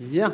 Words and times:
Ja, 0.00 0.30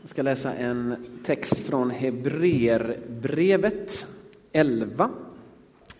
jag 0.00 0.10
ska 0.10 0.22
läsa 0.22 0.54
en 0.54 1.06
text 1.24 1.66
från 1.66 1.90
Hebreerbrevet 1.90 4.06
11, 4.52 5.10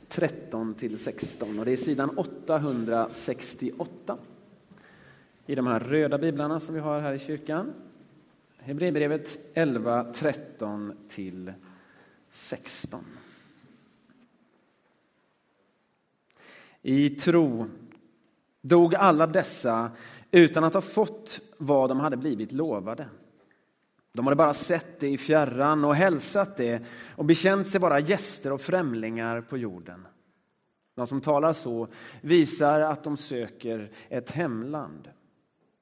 13 0.09 0.75
till 0.75 0.99
16 0.99 1.59
och 1.59 1.65
det 1.65 1.73
är 1.73 1.77
sidan 1.77 2.19
868 2.19 4.19
i 5.47 5.55
de 5.55 5.67
här 5.67 5.81
röda 5.81 6.19
biblarna 6.19 6.61
som 6.61 6.75
vi 6.75 6.81
har 6.81 7.01
här 7.01 7.13
i 7.13 7.19
kyrkan. 7.19 7.73
Hebreerbrevet 8.59 9.39
11, 9.55 10.13
13 10.15 10.93
till 11.09 11.53
16. 12.31 13.05
I 16.83 17.11
tro 17.11 17.67
dog 18.61 18.95
alla 18.95 19.27
dessa 19.27 19.91
utan 20.31 20.65
att 20.65 20.75
ha 20.75 20.81
fått 20.81 21.41
vad 21.59 21.91
de 21.91 22.01
hade 22.01 22.17
blivit 22.17 22.53
lovade. 22.53 23.09
De 24.13 24.27
hade 24.27 24.37
bara 24.37 24.55
sett 24.55 25.01
det 25.01 25.09
i 25.09 25.19
fjärran 25.19 25.85
och 25.85 25.95
hälsat 25.95 26.57
det 26.57 26.83
och 27.17 27.25
bekänt 27.25 27.67
sig 27.69 27.81
vara 27.81 28.01
gäster 28.01 28.53
och 28.53 28.61
främlingar 28.61 29.41
på 29.41 29.59
jorden. 29.59 30.07
De 30.95 31.07
som 31.07 31.21
talar 31.21 31.53
så 31.53 31.89
visar 32.21 32.81
att 32.81 33.05
de 33.05 33.17
söker 33.17 33.91
ett 34.09 34.31
hemland. 34.31 35.09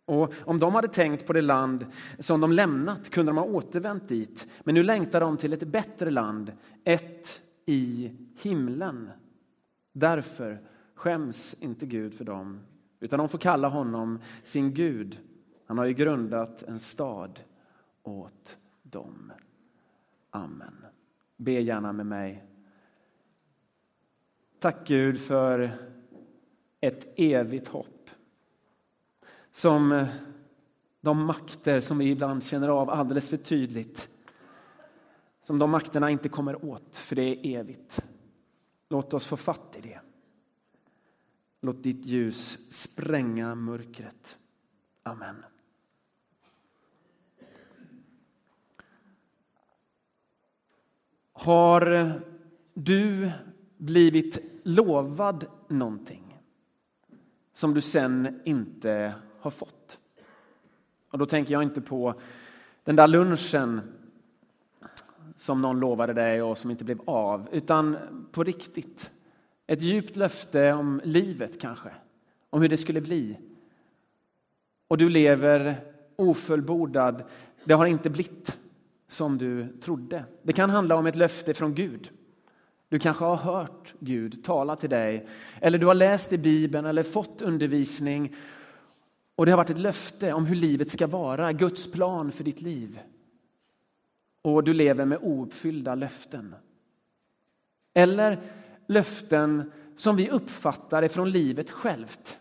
Och 0.05 0.33
om 0.45 0.59
de 0.59 0.75
hade 0.75 0.89
tänkt 0.89 1.27
på 1.27 1.33
det 1.33 1.41
land 1.41 1.87
som 2.19 2.41
de 2.41 2.53
lämnat 2.53 3.11
kunde 3.11 3.31
de 3.33 3.37
ha 3.37 3.45
återvänt 3.45 4.09
dit. 4.09 4.47
Men 4.65 4.75
nu 4.75 4.83
längtar 4.83 5.21
de 5.21 5.37
till 5.37 5.53
ett 5.53 5.63
bättre 5.63 6.11
land, 6.11 6.53
ett 6.85 7.41
i 7.67 8.13
himlen. 8.43 9.11
Därför 9.93 10.61
skäms 10.95 11.57
inte 11.61 11.87
Gud 11.87 12.15
för 12.15 12.25
dem 12.25 12.61
utan 13.01 13.19
de 13.19 13.29
får 13.29 13.39
kalla 13.39 13.69
honom 13.69 14.19
sin 14.45 14.75
Gud. 14.75 15.21
Han 15.67 15.79
har 15.79 15.85
ju 15.85 15.93
grundat 15.93 16.63
en 16.63 16.79
stad 16.79 17.41
åt 18.03 18.59
dem. 18.83 19.33
Amen. 20.31 20.85
Be 21.37 21.53
gärna 21.53 21.93
med 21.93 22.07
mig. 22.07 22.45
Tack 24.59 24.87
Gud 24.87 25.21
för 25.21 25.79
ett 26.81 27.13
evigt 27.17 27.69
hopp. 27.69 28.11
Som 29.53 30.07
de 31.01 31.25
makter 31.25 31.81
som 31.81 31.99
vi 31.99 32.11
ibland 32.11 32.45
känner 32.45 32.69
av 32.69 32.91
alldeles 32.91 33.29
för 33.29 33.37
tydligt. 33.37 34.11
Som 35.43 35.59
de 35.59 35.71
makterna 35.71 36.11
inte 36.11 36.29
kommer 36.29 36.65
åt, 36.65 36.97
för 36.97 37.17
det 37.17 37.23
är 37.23 37.61
evigt. 37.61 38.05
Låt 38.89 39.15
oss 39.15 39.27
få 39.27 39.37
fatt 39.37 39.77
i 39.77 39.81
det. 39.81 40.01
Låt 41.61 41.83
ditt 41.83 42.05
ljus 42.05 42.59
spränga 42.69 43.55
mörkret. 43.55 44.39
Amen. 45.03 45.45
Har 51.33 52.13
du 52.75 53.31
blivit 53.77 54.39
lovad 54.63 55.47
någonting 55.69 56.39
som 57.55 57.75
du 57.75 57.81
sen 57.81 58.41
inte 58.45 59.15
har 59.41 59.51
fått? 59.51 59.99
Och 61.11 61.19
då 61.19 61.27
tänker 61.27 61.53
jag 61.53 61.63
inte 61.63 61.81
på 61.81 62.21
den 62.85 62.97
där 62.97 63.09
lunchen 63.09 63.81
som 65.39 65.63
någon 65.63 65.81
lovade 65.81 66.13
dig 66.13 66.43
och 66.43 66.59
som 66.59 66.71
inte 66.71 66.85
blev 66.85 67.01
av, 67.05 67.49
utan 67.53 67.97
på 68.33 68.45
riktigt. 68.45 69.11
Ett 69.71 69.83
djupt 69.83 70.17
löfte 70.17 70.73
om 70.73 71.01
livet 71.05 71.61
kanske, 71.61 71.91
om 72.51 72.63
hur 72.63 72.69
det 72.69 72.77
skulle 72.77 73.01
bli. 73.01 73.39
Och 74.89 74.99
du 74.99 75.09
lever 75.09 75.81
ofullbordad. 76.17 77.23
Det 77.65 77.75
har 77.75 77.87
inte 77.87 78.11
blivit 78.11 78.59
som 79.09 79.39
du 79.39 79.69
trodde. 79.81 80.25
Det 80.43 80.53
kan 80.53 80.71
handla 80.71 80.97
om 80.97 81.07
ett 81.07 81.17
löfte 81.17 81.55
från 81.55 81.75
Gud. 81.75 82.11
Du 82.89 82.99
kanske 82.99 83.25
har 83.25 83.37
hört 83.37 83.95
Gud 83.99 84.45
tala 84.45 84.77
till 84.77 84.91
dig, 84.91 85.29
eller 85.61 85.79
du 85.79 85.87
har 85.87 85.95
läst 85.95 86.33
i 86.33 86.39
Bibeln 86.39 86.87
eller 86.87 87.03
fått 87.03 87.43
undervisning 87.43 88.37
och 89.35 89.47
det 89.47 89.53
har 89.53 89.57
varit 89.57 89.71
ett 89.71 89.79
löfte 89.79 90.33
om 90.33 90.47
hur 90.47 90.57
livet 90.57 90.91
ska 90.91 91.07
vara, 91.07 91.53
Guds 91.53 91.93
plan 91.93 92.33
för 92.33 92.45
ditt 92.45 92.61
liv. 92.61 93.01
Och 94.43 94.65
du 94.65 94.73
lever 94.73 95.05
med 95.05 95.19
ouppfyllda 95.23 95.95
löften. 95.95 96.55
Eller 97.95 98.39
löften 98.89 99.73
som 99.97 100.17
vi 100.17 100.31
uppfattar 100.31 101.09
från 101.09 101.31
livet 101.31 101.71
självt. 101.71 102.39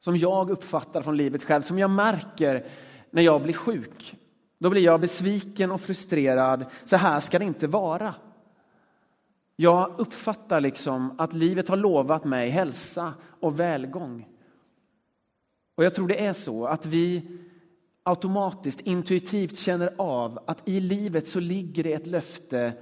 Som 0.00 0.16
jag 0.16 0.50
uppfattar 0.50 1.02
från 1.02 1.16
livet 1.16 1.42
självt, 1.42 1.66
som 1.66 1.78
jag 1.78 1.90
märker 1.90 2.66
när 3.10 3.22
jag 3.22 3.42
blir 3.42 3.54
sjuk. 3.54 4.16
Då 4.58 4.70
blir 4.70 4.82
jag 4.82 5.00
besviken 5.00 5.70
och 5.70 5.80
frustrerad. 5.80 6.64
Så 6.84 6.96
här 6.96 7.20
ska 7.20 7.38
det 7.38 7.44
inte 7.44 7.66
vara. 7.66 8.14
Jag 9.56 9.94
uppfattar 9.98 10.60
liksom 10.60 11.14
att 11.18 11.32
livet 11.32 11.68
har 11.68 11.76
lovat 11.76 12.24
mig 12.24 12.50
hälsa 12.50 13.14
och 13.40 13.60
välgång. 13.60 14.28
Och 15.74 15.84
jag 15.84 15.94
tror 15.94 16.08
det 16.08 16.26
är 16.26 16.32
så 16.32 16.66
att 16.66 16.86
vi 16.86 17.38
automatiskt, 18.02 18.80
intuitivt 18.80 19.58
känner 19.58 19.94
av 19.98 20.38
att 20.46 20.68
i 20.68 20.80
livet 20.80 21.28
så 21.28 21.40
ligger 21.40 21.82
det 21.82 21.92
ett 21.92 22.06
löfte 22.06 22.72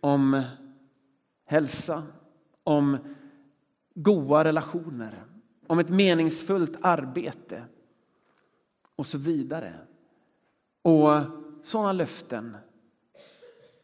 om 0.00 0.42
hälsa, 1.46 2.02
om 2.64 2.98
goda 3.94 4.44
relationer, 4.44 5.24
om 5.66 5.78
ett 5.78 5.88
meningsfullt 5.88 6.76
arbete 6.80 7.64
och 8.96 9.06
så 9.06 9.18
vidare. 9.18 9.74
Och 10.82 11.20
sådana 11.62 11.92
löften 11.92 12.56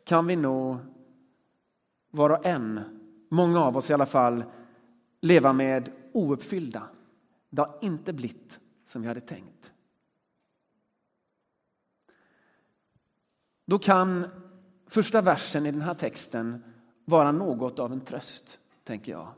kan 0.05 0.27
vi 0.27 0.37
nog 0.37 0.77
var 2.11 2.31
och 2.31 2.47
en, 2.47 2.81
många 3.28 3.61
av 3.61 3.77
oss 3.77 3.91
i 3.91 3.93
alla 3.93 4.06
fall, 4.06 4.44
leva 5.21 5.53
med 5.53 5.93
ouppfyllda. 6.12 6.89
Det 7.50 7.62
har 7.62 7.79
inte 7.81 8.12
blivit 8.12 8.61
som 8.87 9.03
vi 9.03 9.09
hade 9.09 9.21
tänkt. 9.21 9.73
Då 13.67 13.79
kan 13.79 14.29
första 14.87 15.21
versen 15.21 15.67
i 15.67 15.71
den 15.71 15.83
här 15.83 15.94
texten 15.94 16.72
vara 17.12 17.33
något 17.33 17.78
av 17.78 17.93
en 17.93 18.00
tröst, 18.00 18.59
tänker 18.84 19.12
jag. 19.12 19.28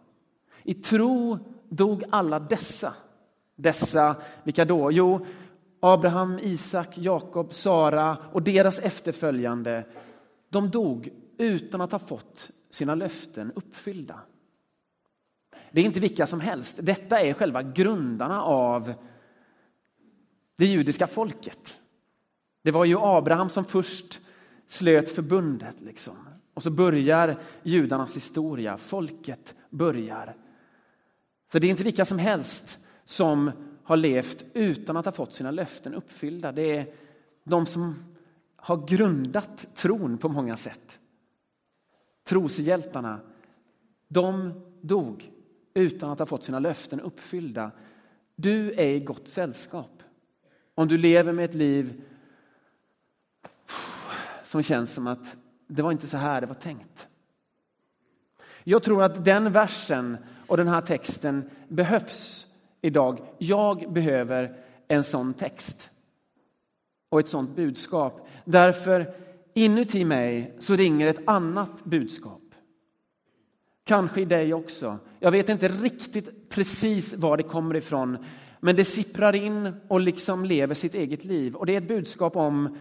I 0.62 0.74
tro 0.74 1.38
dog 1.68 2.04
alla 2.10 2.40
dessa. 2.40 2.94
Dessa, 3.56 4.16
vilka 4.42 4.64
då? 4.64 4.92
Jo, 4.92 5.26
Abraham, 5.80 6.38
Isak, 6.42 6.98
Jakob, 6.98 7.54
Sara 7.54 8.16
och 8.32 8.42
deras 8.42 8.78
efterföljande. 8.78 9.84
De 10.48 10.70
dog 10.70 11.10
utan 11.38 11.80
att 11.80 11.92
ha 11.92 11.98
fått 11.98 12.50
sina 12.70 12.94
löften 12.94 13.52
uppfyllda. 13.54 14.20
Det 15.70 15.80
är 15.80 15.84
inte 15.84 16.00
vilka 16.00 16.26
som 16.26 16.40
helst. 16.40 16.78
Detta 16.82 17.20
är 17.20 17.34
själva 17.34 17.62
grundarna 17.62 18.42
av 18.42 18.94
det 20.56 20.66
judiska 20.66 21.06
folket. 21.06 21.74
Det 22.62 22.70
var 22.70 22.84
ju 22.84 22.98
Abraham 23.00 23.48
som 23.48 23.64
först 23.64 24.20
slöt 24.68 25.10
förbundet. 25.10 25.80
Liksom. 25.80 26.16
Och 26.54 26.62
så 26.62 26.70
börjar 26.70 27.36
judarnas 27.62 28.16
historia, 28.16 28.76
folket 28.76 29.54
börjar. 29.70 30.36
Så 31.52 31.58
det 31.58 31.66
är 31.66 31.70
inte 31.70 31.84
vilka 31.84 32.04
som 32.04 32.18
helst 32.18 32.78
som 33.04 33.50
har 33.82 33.96
levt 33.96 34.44
utan 34.54 34.96
att 34.96 35.04
ha 35.04 35.12
fått 35.12 35.32
sina 35.32 35.50
löften 35.50 35.94
uppfyllda. 35.94 36.52
Det 36.52 36.76
är 36.76 36.94
de 37.44 37.66
som 37.66 37.94
har 38.56 38.86
grundat 38.86 39.66
tron 39.74 40.18
på 40.18 40.28
många 40.28 40.56
sätt. 40.56 40.98
Troshjältarna, 42.24 43.20
de 44.08 44.60
dog 44.80 45.30
utan 45.74 46.10
att 46.10 46.18
ha 46.18 46.26
fått 46.26 46.44
sina 46.44 46.58
löften 46.58 47.00
uppfyllda. 47.00 47.70
Du 48.36 48.72
är 48.72 48.86
i 48.86 49.00
gott 49.00 49.28
sällskap 49.28 50.02
om 50.74 50.88
du 50.88 50.98
lever 50.98 51.32
med 51.32 51.44
ett 51.44 51.54
liv 51.54 52.02
som 54.44 54.62
känns 54.62 54.94
som 54.94 55.06
att 55.06 55.36
det 55.66 55.82
var 55.82 55.92
inte 55.92 56.06
så 56.06 56.16
här 56.16 56.40
det 56.40 56.46
var 56.46 56.54
tänkt. 56.54 57.08
Jag 58.64 58.82
tror 58.82 59.02
att 59.02 59.24
den 59.24 59.52
versen 59.52 60.16
och 60.46 60.56
den 60.56 60.68
här 60.68 60.80
texten 60.80 61.50
behövs 61.68 62.46
idag. 62.82 63.20
Jag 63.38 63.92
behöver 63.92 64.56
en 64.88 65.04
sån 65.04 65.34
text 65.34 65.90
och 67.08 67.20
ett 67.20 67.28
sånt 67.28 67.56
budskap. 67.56 68.28
Därför 68.44 69.14
inuti 69.54 70.04
mig 70.04 70.56
så 70.58 70.76
ringer 70.76 71.06
ett 71.06 71.28
annat 71.28 71.84
budskap. 71.84 72.40
Kanske 73.84 74.20
i 74.20 74.24
dig 74.24 74.54
också. 74.54 74.98
Jag 75.20 75.30
vet 75.30 75.48
inte 75.48 75.68
riktigt 75.68 76.50
precis 76.50 77.14
var 77.14 77.36
det 77.36 77.42
kommer 77.42 77.76
ifrån, 77.76 78.24
men 78.60 78.76
det 78.76 78.84
sipprar 78.84 79.34
in 79.34 79.74
och 79.88 80.00
liksom 80.00 80.44
lever 80.44 80.74
sitt 80.74 80.94
eget 80.94 81.24
liv. 81.24 81.54
Och 81.54 81.66
det 81.66 81.72
är 81.72 81.80
ett 81.80 81.88
budskap 81.88 82.36
om 82.36 82.78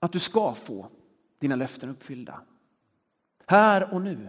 att 0.00 0.12
du 0.12 0.18
ska 0.18 0.54
få 0.54 0.90
dina 1.44 1.56
löften 1.56 1.90
uppfyllda. 1.90 2.40
Här 3.46 3.94
och 3.94 4.00
nu. 4.00 4.28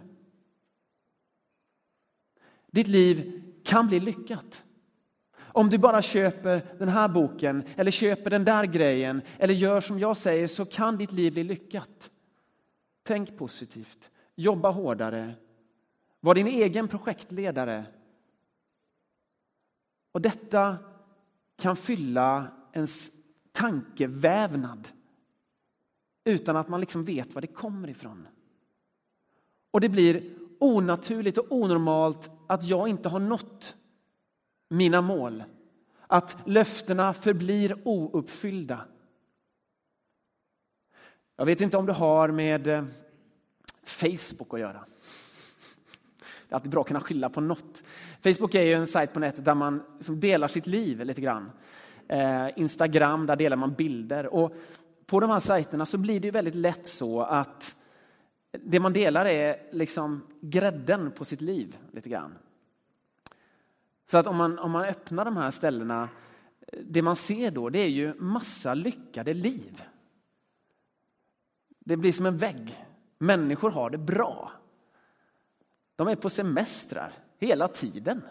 Ditt 2.72 2.88
liv 2.88 3.44
kan 3.64 3.88
bli 3.88 4.00
lyckat. 4.00 4.64
Om 5.38 5.70
du 5.70 5.78
bara 5.78 6.02
köper 6.02 6.76
den 6.80 6.90
här 6.90 7.08
boken 7.08 7.64
eller 7.76 7.92
köper 7.92 8.30
den 8.30 8.46
där 8.46 8.66
grejen 8.66 9.22
eller 9.40 9.54
gör 9.54 9.82
som 9.82 10.00
jag 10.00 10.18
säger 10.18 10.48
så 10.48 10.66
kan 10.66 10.98
ditt 10.98 11.12
liv 11.12 11.34
bli 11.34 11.44
lyckat. 11.44 12.12
Tänk 13.04 13.38
positivt, 13.38 14.12
jobba 14.36 14.70
hårdare, 14.70 15.36
var 16.20 16.36
din 16.36 16.48
egen 16.48 16.88
projektledare. 16.88 17.86
Och 20.12 20.22
detta 20.22 20.78
kan 21.58 21.76
fylla 21.76 22.48
ens 22.74 23.12
tankevävnad 23.52 24.88
utan 26.26 26.58
att 26.58 26.68
man 26.68 26.80
liksom 26.80 27.04
vet 27.04 27.34
var 27.34 27.42
det 27.42 27.48
kommer 27.48 27.90
ifrån. 27.90 28.28
Och 29.72 29.82
det 29.82 29.90
blir 29.90 30.24
onaturligt 30.60 31.38
och 31.38 31.46
onormalt 31.50 32.32
att 32.48 32.64
jag 32.64 32.88
inte 32.88 33.10
har 33.10 33.20
nått 33.20 33.76
mina 34.70 35.02
mål. 35.02 35.44
Att 36.08 36.38
löftena 36.46 37.14
förblir 37.14 37.78
ouppfyllda. 37.84 38.86
Jag 41.38 41.46
vet 41.46 41.62
inte 41.62 41.78
om 41.78 41.86
det 41.86 41.94
har 41.94 42.28
med 42.28 42.68
eh, 42.68 42.84
Facebook 43.84 44.54
att 44.54 44.60
göra. 44.60 44.86
Det 46.48 46.54
är 46.54 46.56
alltid 46.56 46.72
bra 46.72 46.82
att 46.82 46.88
kunna 46.88 47.00
skylla 47.00 47.30
på 47.30 47.42
något. 47.42 47.84
Facebook 48.24 48.56
är 48.56 48.62
ju 48.62 48.74
en 48.74 48.88
sajt 48.88 49.14
på 49.14 49.20
nätet 49.20 49.46
där 49.46 49.56
man 49.56 49.84
liksom 49.96 50.20
delar 50.20 50.48
sitt 50.48 50.68
liv 50.68 51.06
lite 51.06 51.22
grann. 51.22 51.52
Eh, 52.08 52.48
Instagram, 52.56 53.26
där 53.26 53.36
delar 53.36 53.58
man 53.58 53.74
bilder. 53.74 54.26
Och 54.26 54.56
på 55.06 55.20
de 55.20 55.30
här 55.30 55.40
sajterna 55.40 55.86
så 55.86 55.98
blir 55.98 56.20
det 56.20 56.28
ju 56.28 56.32
väldigt 56.32 56.56
lätt 56.56 56.88
så 56.88 57.22
att 57.22 57.76
det 58.52 58.80
man 58.80 58.94
delar 58.94 59.26
är 59.26 59.70
liksom 59.72 60.22
grädden 60.42 61.12
på 61.12 61.26
sitt 61.26 61.42
liv 61.42 61.78
lite 61.92 62.10
grann. 62.10 62.38
Så 64.12 64.18
att 64.18 64.28
om 64.28 64.38
man, 64.38 64.60
om 64.60 64.72
man 64.72 64.86
öppnar 64.86 65.26
de 65.26 65.38
här 65.38 65.52
ställena, 65.52 66.10
det 66.84 67.02
man 67.02 67.16
ser 67.16 67.52
då 67.52 67.70
det 67.70 67.80
är 67.80 67.90
ju 67.90 68.14
massa 68.14 68.74
lyckade 68.74 69.34
liv. 69.34 69.84
Det 71.80 71.98
blir 71.98 72.12
som 72.12 72.26
en 72.26 72.38
vägg. 72.38 72.86
Människor 73.18 73.72
har 73.72 73.90
det 73.90 73.98
bra. 73.98 74.52
De 75.96 76.08
är 76.08 76.16
på 76.16 76.30
semestrar 76.30 77.14
hela 77.38 77.68
tiden. 77.68 78.22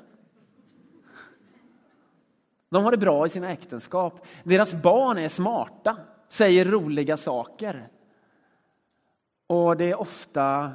De 2.69 2.85
har 2.85 2.91
det 2.91 2.97
bra 2.97 3.27
i 3.27 3.31
sina 3.31 3.51
äktenskap. 3.51 4.27
Deras 4.45 4.83
barn 4.83 5.19
är 5.19 5.29
smarta, 5.29 5.97
säger 6.35 6.65
roliga 6.65 7.17
saker. 7.17 7.89
Och 9.47 9.77
det 9.77 9.85
är 9.85 10.01
ofta 10.01 10.73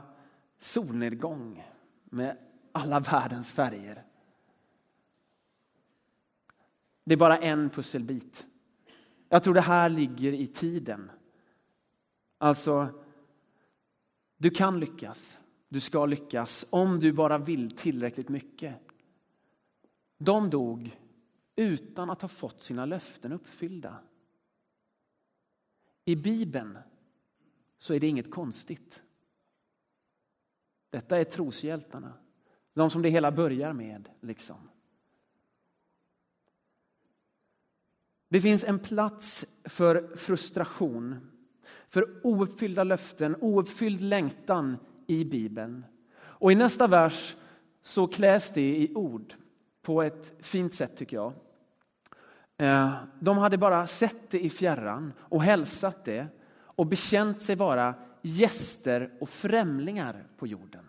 solnedgång 0.60 1.64
med 2.04 2.38
alla 2.72 3.00
världens 3.00 3.52
färger. 3.52 4.04
Det 7.04 7.14
är 7.14 7.18
bara 7.18 7.38
en 7.38 7.70
pusselbit. 7.70 8.48
Jag 9.30 9.44
tror 9.44 9.54
det 9.54 9.62
här 9.62 9.90
ligger 9.90 10.34
i 10.34 10.48
tiden. 10.48 11.12
Alltså, 12.38 12.88
du 14.38 14.50
kan 14.50 14.80
lyckas. 14.80 15.40
Du 15.70 15.80
ska 15.80 16.06
lyckas 16.06 16.66
om 16.70 17.00
du 17.00 17.14
bara 17.14 17.38
vill 17.38 17.76
tillräckligt 17.76 18.30
mycket. 18.30 18.76
De 20.18 20.50
dog 20.50 21.00
utan 21.56 22.10
att 22.10 22.22
ha 22.22 22.30
fått 22.30 22.64
sina 22.64 22.86
löften 22.86 23.32
uppfyllda. 23.32 23.98
I 26.10 26.16
Bibeln 26.16 26.78
så 27.78 27.94
är 27.94 28.00
det 28.00 28.08
inget 28.08 28.32
konstigt. 28.32 29.02
Detta 30.90 31.18
är 31.18 31.24
troshjältarna, 31.24 32.14
de 32.74 32.90
som 32.90 33.02
det 33.02 33.10
hela 33.10 33.32
börjar 33.32 33.74
med. 33.74 34.10
liksom. 34.22 34.70
Det 38.30 38.42
finns 38.42 38.64
en 38.64 38.80
plats 38.80 39.46
för 39.64 40.16
frustration, 40.16 41.32
för 41.90 42.26
ouppfyllda 42.28 42.84
löften, 42.84 43.36
ouppfylld 43.42 44.02
längtan 44.02 44.78
i 45.08 45.26
Bibeln. 45.26 45.86
Och 46.16 46.52
i 46.52 46.56
nästa 46.56 46.88
vers 46.88 47.36
så 47.84 48.08
kläs 48.08 48.50
det 48.54 48.78
i 48.78 48.94
ord 48.96 49.34
på 49.82 50.02
ett 50.02 50.34
fint 50.40 50.74
sätt 50.74 50.98
tycker 50.98 51.18
jag. 51.18 51.34
Eh, 52.60 52.94
de 53.20 53.38
hade 53.38 53.58
bara 53.58 53.88
sett 53.88 54.30
det 54.30 54.40
i 54.40 54.50
fjärran 54.50 55.14
och 55.20 55.44
hälsat 55.44 56.06
det 56.06 56.28
och 56.58 56.88
bekänt 56.88 57.42
sig 57.42 57.56
vara 57.56 57.96
gäster 58.22 59.12
och 59.20 59.30
främlingar 59.30 60.28
på 60.38 60.48
jorden. 60.48 60.86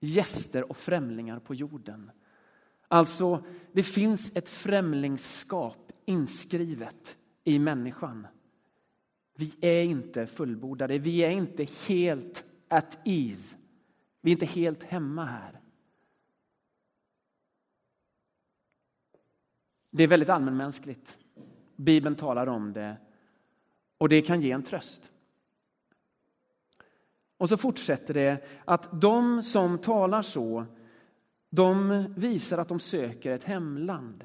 Gäster 0.00 0.70
och 0.70 0.76
främlingar 0.76 1.38
på 1.38 1.54
jorden. 1.54 2.10
Alltså, 2.88 3.44
det 3.72 3.82
finns 3.82 4.36
ett 4.36 4.48
främlingskap 4.48 5.92
inskrivet 6.04 7.16
i 7.44 7.58
människan. 7.58 8.26
Vi 9.36 9.52
är 9.60 9.82
inte 9.82 10.26
fullbordade, 10.26 10.98
vi 10.98 11.18
är 11.18 11.30
inte 11.30 11.66
helt 11.88 12.44
at 12.68 12.98
ease. 13.04 13.56
Vi 14.20 14.30
är 14.30 14.32
inte 14.32 14.46
helt 14.46 14.84
hemma 14.84 15.24
här. 15.24 15.60
Det 19.96 20.02
är 20.02 20.08
väldigt 20.08 20.28
allmänmänskligt. 20.28 21.18
Bibeln 21.76 22.14
talar 22.14 22.46
om 22.46 22.72
det 22.72 22.96
och 23.98 24.08
det 24.08 24.22
kan 24.22 24.40
ge 24.40 24.52
en 24.52 24.62
tröst. 24.62 25.10
Och 27.36 27.48
så 27.48 27.56
fortsätter 27.56 28.14
det 28.14 28.46
att 28.64 29.00
de 29.00 29.42
som 29.42 29.78
talar 29.78 30.22
så, 30.22 30.64
de 31.50 32.04
visar 32.16 32.58
att 32.58 32.68
de 32.68 32.80
söker 32.80 33.32
ett 33.32 33.44
hemland. 33.44 34.24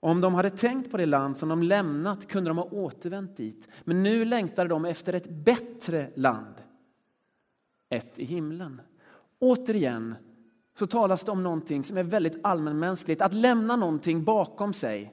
Om 0.00 0.20
de 0.20 0.34
hade 0.34 0.50
tänkt 0.50 0.90
på 0.90 0.96
det 0.96 1.06
land 1.06 1.36
som 1.36 1.48
de 1.48 1.62
lämnat 1.62 2.28
kunde 2.28 2.50
de 2.50 2.58
ha 2.58 2.64
återvänt 2.64 3.36
dit. 3.36 3.68
Men 3.84 4.02
nu 4.02 4.24
längtar 4.24 4.68
de 4.68 4.84
efter 4.84 5.12
ett 5.12 5.30
bättre 5.30 6.10
land, 6.14 6.54
ett 7.88 8.18
i 8.18 8.24
himlen. 8.24 8.80
Återigen 9.38 10.14
så 10.78 10.86
talas 10.86 11.24
det 11.24 11.30
om 11.30 11.42
någonting 11.42 11.84
som 11.84 11.96
är 11.96 12.02
väldigt 12.02 12.38
allmänmänskligt, 12.42 13.22
att 13.22 13.34
lämna 13.34 13.76
någonting 13.76 14.24
bakom 14.24 14.72
sig 14.72 15.12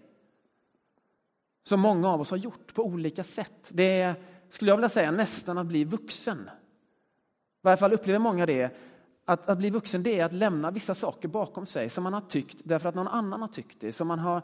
som 1.64 1.80
många 1.80 2.10
av 2.10 2.22
oss 2.22 2.30
har 2.30 2.38
gjort 2.38 2.74
på 2.74 2.84
olika 2.84 3.24
sätt. 3.24 3.70
Det 3.70 4.02
är, 4.02 4.16
skulle 4.50 4.72
jag 4.72 4.78
vilja 4.78 4.90
säga, 4.90 5.12
nästan 5.12 5.58
att 5.58 5.66
bli 5.66 5.84
vuxen. 5.84 6.50
I 6.50 7.62
varje 7.62 7.78
fall 7.78 7.94
upplever 7.94 8.20
många 8.20 8.46
det. 8.46 8.78
Att, 9.26 9.50
att 9.50 9.58
bli 9.58 9.70
vuxen 9.70 10.04
det 10.04 10.20
är 10.20 10.26
att 10.26 10.34
lämna 10.34 10.72
vissa 10.72 10.96
saker 10.96 11.28
bakom 11.28 11.66
sig 11.66 11.90
som 11.90 12.04
man 12.04 12.14
har 12.14 12.22
tyckt 12.22 12.58
därför 12.64 12.90
att 12.90 12.96
någon 12.96 13.08
annan 13.08 13.42
har 13.42 13.48
tyckt 13.48 13.80
det. 13.80 13.94
Som 13.94 14.08
man 14.08 14.20
har 14.20 14.42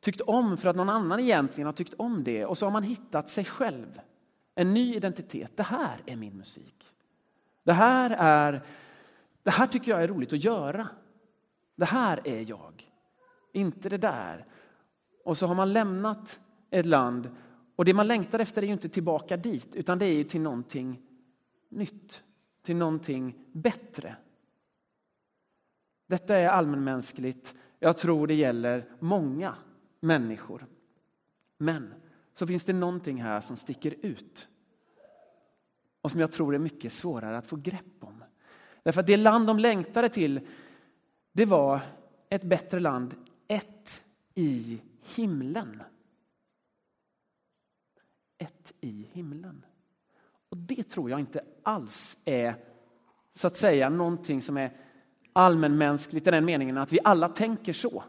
tyckt 0.00 0.20
om 0.20 0.56
för 0.56 0.68
att 0.68 0.76
någon 0.76 0.88
annan 0.88 1.20
egentligen 1.20 1.66
har 1.66 1.72
tyckt 1.72 1.94
om 1.94 2.24
det. 2.24 2.46
Och 2.46 2.58
så 2.58 2.66
har 2.66 2.70
man 2.70 2.82
hittat 2.82 3.28
sig 3.28 3.44
själv. 3.44 4.00
En 4.54 4.74
ny 4.74 4.94
identitet. 4.94 5.52
Det 5.56 5.62
här 5.62 6.02
är 6.06 6.16
min 6.16 6.36
musik. 6.36 6.94
Det 7.62 7.72
här, 7.72 8.16
är, 8.18 8.62
det 9.42 9.50
här 9.50 9.66
tycker 9.66 9.90
jag 9.90 10.02
är 10.02 10.08
roligt 10.08 10.32
att 10.32 10.44
göra. 10.44 10.88
Det 11.76 11.84
här 11.84 12.20
är 12.24 12.50
jag. 12.50 12.90
Inte 13.52 13.88
det 13.88 13.98
där. 13.98 14.46
Och 15.24 15.38
så 15.38 15.46
har 15.46 15.54
man 15.54 15.72
lämnat 15.72 16.40
ett 16.70 16.86
land 16.86 17.36
och 17.76 17.84
det 17.84 17.94
man 17.94 18.06
längtar 18.06 18.38
efter 18.38 18.62
är 18.62 18.66
ju 18.66 18.72
inte 18.72 18.88
tillbaka 18.88 19.36
dit 19.36 19.74
utan 19.74 19.98
det 19.98 20.06
är 20.06 20.12
ju 20.12 20.24
till 20.24 20.40
någonting 20.40 21.02
nytt, 21.68 22.22
till 22.62 22.76
någonting 22.76 23.44
bättre. 23.52 24.16
Detta 26.06 26.36
är 26.36 26.48
allmänmänskligt. 26.48 27.54
Jag 27.78 27.98
tror 27.98 28.26
det 28.26 28.34
gäller 28.34 28.88
många 28.98 29.54
människor. 30.00 30.66
Men 31.58 31.94
så 32.34 32.46
finns 32.46 32.64
det 32.64 32.72
någonting 32.72 33.22
här 33.22 33.40
som 33.40 33.56
sticker 33.56 33.94
ut 34.02 34.48
och 36.02 36.10
som 36.10 36.20
jag 36.20 36.32
tror 36.32 36.54
är 36.54 36.58
mycket 36.58 36.92
svårare 36.92 37.38
att 37.38 37.46
få 37.46 37.56
grepp 37.56 37.94
om. 38.00 38.19
Därför 38.82 39.00
att 39.00 39.06
det 39.06 39.16
land 39.16 39.46
de 39.46 39.58
längtade 39.58 40.08
till, 40.08 40.40
det 41.32 41.44
var 41.44 41.80
ett 42.28 42.42
bättre 42.42 42.80
land, 42.80 43.14
ett 43.48 44.02
i 44.34 44.80
himlen. 45.02 45.82
Ett 48.38 48.72
i 48.80 49.08
himlen. 49.12 49.64
Och 50.48 50.56
det 50.56 50.82
tror 50.82 51.10
jag 51.10 51.20
inte 51.20 51.44
alls 51.62 52.16
är 52.24 52.54
så 53.32 53.46
att 53.46 53.56
säga 53.56 53.88
någonting 53.88 54.42
som 54.42 54.56
är 54.56 54.76
allmänmänskligt 55.32 56.26
i 56.26 56.30
den 56.30 56.44
meningen 56.44 56.78
att 56.78 56.92
vi 56.92 56.98
alla 57.04 57.28
tänker 57.28 57.72
så. 57.72 58.04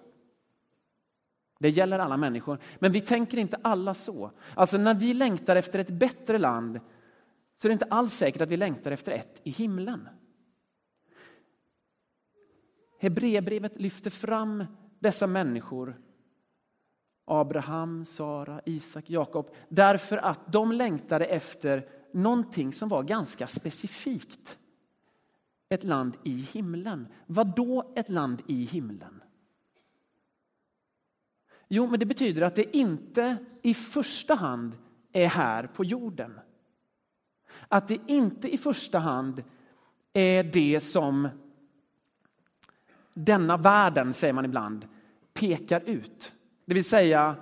Det 1.60 1.70
gäller 1.70 2.00
alla 2.00 2.18
människor, 2.18 2.58
men 2.80 2.92
vi 2.92 3.02
tänker 3.02 3.38
inte 3.38 3.60
alla 3.62 3.94
så. 3.94 4.32
Alltså 4.56 4.78
när 4.78 4.94
vi 4.94 5.14
längtar 5.14 5.56
efter 5.56 5.80
ett 5.80 5.90
bättre 5.90 6.38
land 6.38 6.80
så 7.62 7.68
är 7.68 7.70
det 7.70 7.74
inte 7.74 7.86
alls 7.86 8.14
säkert 8.14 8.42
att 8.42 8.50
vi 8.50 8.58
längtar 8.58 8.92
efter 8.92 9.12
ett 9.12 9.42
i 9.44 9.50
himlen. 9.50 10.10
Hebreerbrevet 13.02 13.80
lyfter 13.80 14.10
fram 14.10 14.66
dessa 15.00 15.28
människor 15.28 16.02
Abraham, 17.26 18.06
Sara, 18.06 18.62
Isak, 18.66 19.10
Jakob 19.10 19.56
därför 19.70 20.18
att 20.18 20.54
de 20.54 20.72
längtade 20.72 21.26
efter 21.26 21.90
någonting 22.12 22.74
som 22.74 22.90
var 22.90 23.04
ganska 23.04 23.48
specifikt. 23.48 24.58
Ett 25.70 25.84
land 25.84 26.18
i 26.24 26.36
himlen. 26.36 27.08
Vad 27.26 27.56
då 27.56 27.94
ett 27.96 28.10
land 28.10 28.42
i 28.48 28.64
himlen? 28.66 29.24
Jo, 31.68 31.88
men 31.88 32.00
det 32.00 32.06
betyder 32.06 32.42
att 32.42 32.56
det 32.56 32.78
inte 32.78 33.38
i 33.62 33.74
första 33.74 34.36
hand 34.36 34.78
är 35.12 35.28
här 35.28 35.68
på 35.68 35.86
jorden. 35.86 36.40
Att 37.68 37.88
det 37.88 38.00
inte 38.08 38.54
i 38.54 38.58
första 38.58 39.00
hand 39.00 39.44
är 40.14 40.44
det 40.44 40.80
som 40.80 41.30
denna 43.14 43.58
världen, 43.58 44.14
säger 44.14 44.34
man 44.34 44.46
ibland, 44.46 44.88
pekar 45.34 45.82
ut. 45.86 46.34
Det 46.66 46.74
vill 46.74 46.84
säga, 46.84 47.36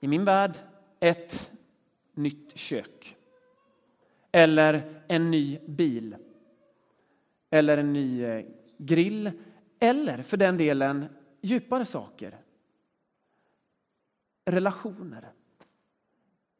i 0.00 0.08
min 0.08 0.24
värld, 0.24 0.56
ett 1.00 1.52
nytt 2.14 2.56
kök. 2.58 3.16
Eller 4.32 5.02
en 5.08 5.30
ny 5.30 5.58
bil. 5.66 6.16
Eller 7.50 7.78
en 7.78 7.92
ny 7.92 8.24
eh, 8.24 8.44
grill. 8.78 9.32
Eller 9.80 10.22
för 10.22 10.36
den 10.36 10.56
delen 10.56 11.06
djupare 11.40 11.84
saker. 11.84 12.38
Relationer. 14.44 15.32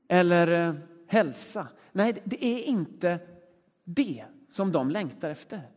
Eller 0.08 0.68
eh, 0.68 0.74
hälsa. 1.06 1.68
Nej, 1.92 2.22
det 2.24 2.44
är 2.44 2.62
inte 2.62 3.18
det 3.84 4.24
som 4.50 4.72
de 4.72 4.90
längtar 4.90 5.30
efter. 5.30 5.70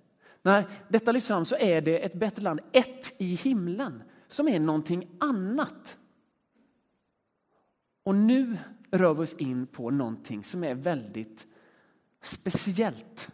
När 0.46 0.66
detta 0.90 1.12
lyfts 1.12 1.28
fram 1.28 1.46
så 1.46 1.56
är 1.56 1.82
det 1.82 2.00
ett 2.00 2.14
bättre 2.14 2.44
land, 2.44 2.60
ett 2.72 3.14
i 3.18 3.36
himlen, 3.36 4.04
som 4.28 4.48
är 4.48 4.60
någonting 4.60 5.10
annat. 5.20 5.98
Och 8.04 8.16
nu 8.16 8.58
rör 8.92 9.14
vi 9.14 9.24
oss 9.24 9.34
in 9.34 9.68
på 9.68 9.90
någonting 9.90 10.44
som 10.44 10.64
är 10.64 10.76
väldigt 10.76 11.48
speciellt. 12.22 13.30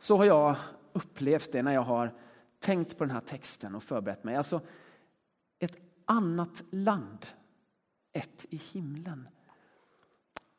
Så 0.00 0.16
har 0.16 0.24
jag 0.24 0.56
upplevt 0.92 1.52
det 1.52 1.62
när 1.62 1.74
jag 1.74 1.82
har 1.82 2.14
tänkt 2.58 2.98
på 2.98 3.04
den 3.04 3.14
här 3.14 3.20
texten 3.20 3.74
och 3.74 3.82
förberett 3.82 4.24
mig. 4.24 4.36
Alltså, 4.36 4.60
ett 5.58 5.76
annat 6.04 6.62
land, 6.70 7.26
ett 8.12 8.46
i 8.50 8.56
himlen. 8.72 9.28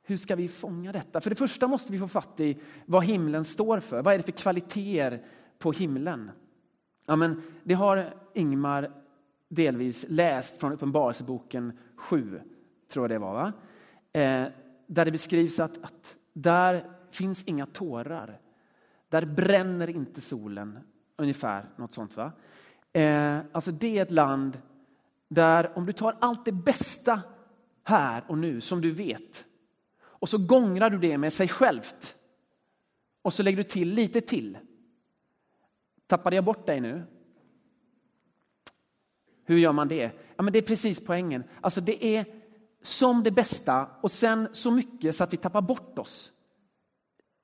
Hur 0.04 0.18
ska 0.18 0.36
vi 0.36 0.48
fånga 0.48 0.92
detta? 0.92 1.22
För 1.22 1.30
det 1.30 1.36
första 1.36 1.68
måste 1.68 1.92
vi 1.92 2.00
få 2.00 2.08
fatt 2.08 2.40
i 2.40 2.62
vad 2.86 3.04
himlen 3.06 3.44
står 3.44 3.80
för. 3.80 4.02
Vad 4.02 4.14
är 4.14 4.18
det 4.18 4.24
för 4.24 4.32
kvaliteter 4.32 5.26
på 5.62 5.72
himlen? 5.72 6.32
Ja, 7.06 7.16
men 7.16 7.42
det 7.64 7.74
har 7.74 8.14
Ingmar 8.34 8.92
delvis 9.48 10.06
läst 10.10 10.58
från 10.58 10.74
Uppenbarelseboken 10.74 11.78
7, 11.96 12.42
tror 12.90 13.04
jag 13.04 13.10
det 13.10 13.20
var. 13.20 13.34
Va? 13.34 13.54
Eh, 14.14 14.48
där 14.88 15.06
det 15.06 15.12
beskrivs 15.12 15.60
att, 15.60 15.84
att 15.84 16.18
där 16.34 16.86
finns 17.12 17.44
inga 17.44 17.66
tårar. 17.66 18.40
Där 19.10 19.26
bränner 19.26 19.90
inte 19.90 20.22
solen. 20.22 20.80
Ungefär 21.18 21.66
något 21.76 21.94
sånt. 21.94 22.18
va? 22.18 22.32
Eh, 22.94 23.38
alltså 23.52 23.72
det 23.72 23.98
är 23.98 24.02
ett 24.02 24.12
land 24.12 24.62
där 25.28 25.78
om 25.78 25.86
du 25.86 25.94
tar 25.94 26.18
allt 26.20 26.46
det 26.46 26.52
bästa 26.52 27.22
här 27.84 28.24
och 28.28 28.38
nu 28.38 28.62
som 28.62 28.82
du 28.82 28.92
vet 28.92 29.46
och 30.02 30.30
så 30.30 30.38
gångrar 30.38 30.90
du 30.90 30.98
det 30.98 31.18
med 31.18 31.34
sig 31.34 31.48
självt 31.48 32.16
och 33.22 33.34
så 33.34 33.44
lägger 33.44 33.58
du 33.58 33.64
till 33.64 33.94
lite 33.94 34.22
till. 34.22 34.58
Tappade 36.12 36.36
jag 36.36 36.46
bort 36.46 36.66
dig 36.66 36.82
nu? 36.82 37.04
Hur 39.44 39.58
gör 39.58 39.72
man 39.72 39.88
det? 39.88 40.12
Ja, 40.36 40.44
men 40.44 40.54
det 40.54 40.60
är 40.60 40.64
precis 40.64 41.06
poängen. 41.06 41.44
Alltså 41.62 41.82
det 41.82 42.06
är 42.06 42.26
som 42.82 43.24
det 43.24 43.32
bästa 43.32 43.88
och 44.02 44.12
sen 44.12 44.48
så 44.54 44.72
mycket 44.72 45.16
så 45.16 45.24
att 45.24 45.34
vi 45.34 45.38
tappar 45.38 45.62
bort 45.62 46.00
oss. 46.00 46.32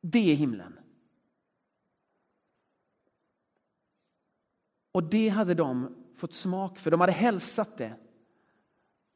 Det 0.02 0.32
är 0.32 0.36
himlen. 0.36 0.80
Och 4.92 5.04
det 5.04 5.30
hade 5.30 5.54
de 5.54 5.96
fått 6.16 6.34
smak 6.34 6.80
för. 6.80 6.92
De 6.92 7.00
hade 7.00 7.14
hälsat 7.14 7.78
det. 7.78 7.94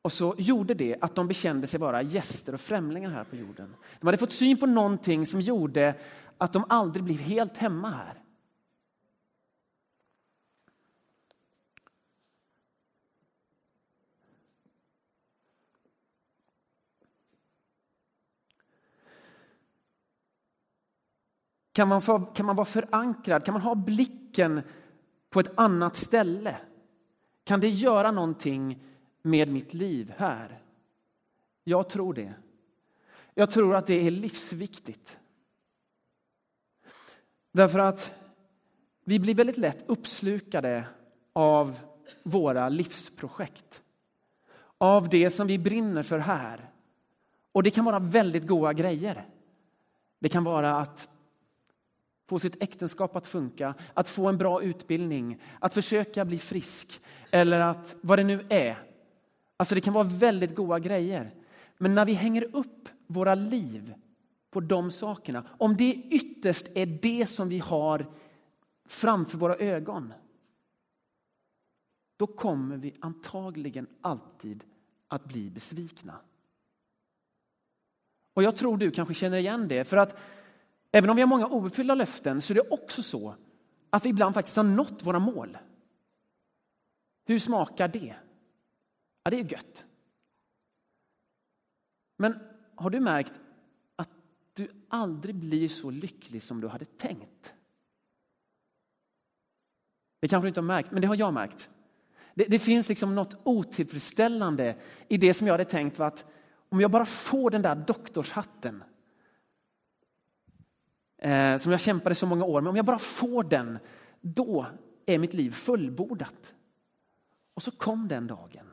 Och 0.01 0.11
så 0.11 0.35
gjorde 0.37 0.73
det 0.73 0.97
att 1.01 1.15
de 1.15 1.27
bekände 1.27 1.67
sig 1.67 1.79
vara 1.79 2.01
gäster 2.01 2.53
och 2.53 2.61
främlingar 2.61 3.09
här 3.09 3.23
på 3.23 3.35
jorden. 3.35 3.75
De 3.99 4.07
hade 4.07 4.17
fått 4.17 4.33
syn 4.33 4.59
på 4.59 4.65
någonting 4.65 5.25
som 5.25 5.41
gjorde 5.41 5.95
att 6.37 6.53
de 6.53 6.65
aldrig 6.69 7.03
blev 7.03 7.17
helt 7.17 7.57
hemma 7.57 7.89
här. 7.89 8.20
Kan 21.73 21.87
man, 21.87 22.01
få, 22.01 22.19
kan 22.19 22.45
man 22.45 22.55
vara 22.55 22.65
förankrad? 22.65 23.45
Kan 23.45 23.53
man 23.53 23.61
ha 23.61 23.75
blicken 23.75 24.61
på 25.29 25.39
ett 25.39 25.59
annat 25.59 25.95
ställe? 25.95 26.57
Kan 27.43 27.59
det 27.59 27.69
göra 27.69 28.11
någonting 28.11 28.83
med 29.21 29.47
mitt 29.47 29.73
liv 29.73 30.13
här? 30.17 30.61
Jag 31.63 31.89
tror 31.89 32.13
det. 32.13 32.33
Jag 33.33 33.51
tror 33.51 33.75
att 33.75 33.87
det 33.87 34.07
är 34.07 34.11
livsviktigt. 34.11 35.17
Därför 37.51 37.79
att 37.79 38.13
vi 39.03 39.19
blir 39.19 39.35
väldigt 39.35 39.57
lätt 39.57 39.83
uppslukade 39.87 40.87
av 41.33 41.79
våra 42.23 42.69
livsprojekt. 42.69 43.81
Av 44.77 45.09
det 45.09 45.29
som 45.29 45.47
vi 45.47 45.57
brinner 45.57 46.03
för 46.03 46.19
här. 46.19 46.69
Och 47.51 47.63
det 47.63 47.71
kan 47.71 47.85
vara 47.85 47.99
väldigt 47.99 48.47
goda 48.47 48.73
grejer. 48.73 49.25
Det 50.19 50.29
kan 50.29 50.43
vara 50.43 50.77
att 50.77 51.07
få 52.31 52.39
sitt 52.39 52.63
äktenskap 52.63 53.15
att 53.15 53.27
funka, 53.27 53.75
att 53.93 54.09
få 54.09 54.27
en 54.27 54.37
bra 54.37 54.63
utbildning, 54.63 55.41
att 55.59 55.73
försöka 55.73 56.25
bli 56.25 56.37
frisk 56.37 57.01
eller 57.31 57.59
att 57.59 57.95
vad 58.01 58.19
det 58.19 58.23
nu 58.23 58.45
är. 58.49 58.83
Alltså 59.57 59.75
det 59.75 59.81
kan 59.81 59.93
vara 59.93 60.03
väldigt 60.07 60.55
goda 60.55 60.79
grejer. 60.79 61.35
Men 61.77 61.95
när 61.95 62.05
vi 62.05 62.13
hänger 62.13 62.55
upp 62.55 62.89
våra 63.07 63.35
liv 63.35 63.93
på 64.51 64.59
de 64.59 64.91
sakerna, 64.91 65.43
om 65.57 65.77
det 65.77 65.93
ytterst 65.93 66.67
är 66.75 66.85
det 66.85 67.29
som 67.29 67.49
vi 67.49 67.59
har 67.59 68.05
framför 68.85 69.37
våra 69.37 69.55
ögon, 69.55 70.13
då 72.17 72.27
kommer 72.27 72.77
vi 72.77 72.93
antagligen 72.99 73.87
alltid 74.01 74.63
att 75.07 75.25
bli 75.25 75.49
besvikna. 75.49 76.15
Och 78.33 78.43
jag 78.43 78.55
tror 78.55 78.77
du 78.77 78.91
kanske 78.91 79.13
känner 79.13 79.37
igen 79.37 79.67
det, 79.67 79.83
för 79.83 79.97
att 79.97 80.17
Även 80.91 81.09
om 81.09 81.15
vi 81.15 81.21
har 81.21 81.27
många 81.27 81.47
ouppfyllda 81.47 81.95
löften 81.95 82.41
så 82.41 82.53
är 82.53 82.55
det 82.55 82.69
också 82.69 83.03
så 83.03 83.35
att 83.89 84.05
vi 84.05 84.09
ibland 84.09 84.33
faktiskt 84.33 84.57
har 84.57 84.63
nått 84.63 85.05
våra 85.05 85.19
mål. 85.19 85.57
Hur 87.25 87.39
smakar 87.39 87.87
det? 87.87 88.15
Ja, 89.23 89.31
det 89.31 89.39
är 89.39 89.51
gött. 89.51 89.85
Men 92.17 92.39
har 92.75 92.89
du 92.89 92.99
märkt 92.99 93.33
att 93.95 94.09
du 94.53 94.71
aldrig 94.89 95.35
blir 95.35 95.69
så 95.69 95.89
lycklig 95.89 96.43
som 96.43 96.61
du 96.61 96.67
hade 96.67 96.85
tänkt? 96.85 97.53
Det 100.19 100.27
kanske 100.27 100.45
du 100.45 100.47
inte 100.47 100.59
har 100.59 100.65
märkt, 100.65 100.91
men 100.91 101.01
det 101.01 101.07
har 101.07 101.15
jag 101.15 101.33
märkt. 101.33 101.69
Det, 102.33 102.45
det, 102.45 102.59
finns 102.59 102.89
liksom 102.89 103.15
något 103.15 103.37
otillfredsställande 103.43 104.75
i 105.07 105.17
det 105.17 105.33
som 105.33 105.47
jag 105.47 105.53
hade 105.53 105.65
tänkt 105.65 105.99
var 105.99 106.07
att 106.07 106.25
om 106.69 106.81
jag 106.81 106.91
bara 106.91 107.05
får 107.05 107.49
den 107.49 107.61
där 107.61 107.75
doktorshatten 107.75 108.83
eh, 111.21 111.57
som 111.57 111.71
jag 111.71 111.81
kämpade 111.81 112.15
så 112.15 112.25
många 112.25 112.45
år 112.45 112.61
med. 112.61 112.69
Om 112.69 112.75
jag 112.75 112.85
bara 112.85 112.99
får 112.99 113.43
den, 113.43 113.79
då 114.21 114.65
är 115.05 115.17
mitt 115.17 115.33
liv 115.33 115.51
fullbordat. 115.51 116.53
Och 117.53 117.63
så 117.63 117.71
kom 117.71 118.07
den 118.07 118.27
dagen. 118.27 118.67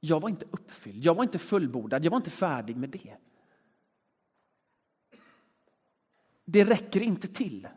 Jag 0.00 0.20
var 0.20 0.28
inte 0.28 0.46
uppfylld, 0.50 1.04
jag 1.04 1.14
var 1.14 1.22
inte 1.22 1.38
fullbordad, 1.38 2.04
jag 2.04 2.10
var 2.10 2.16
inte 2.16 2.30
färdig 2.30 2.76
med 2.76 2.90
det. 2.90 3.16
Det 6.44 6.64
räcker 6.64 7.02
inte 7.02 7.28
till. 7.28 7.68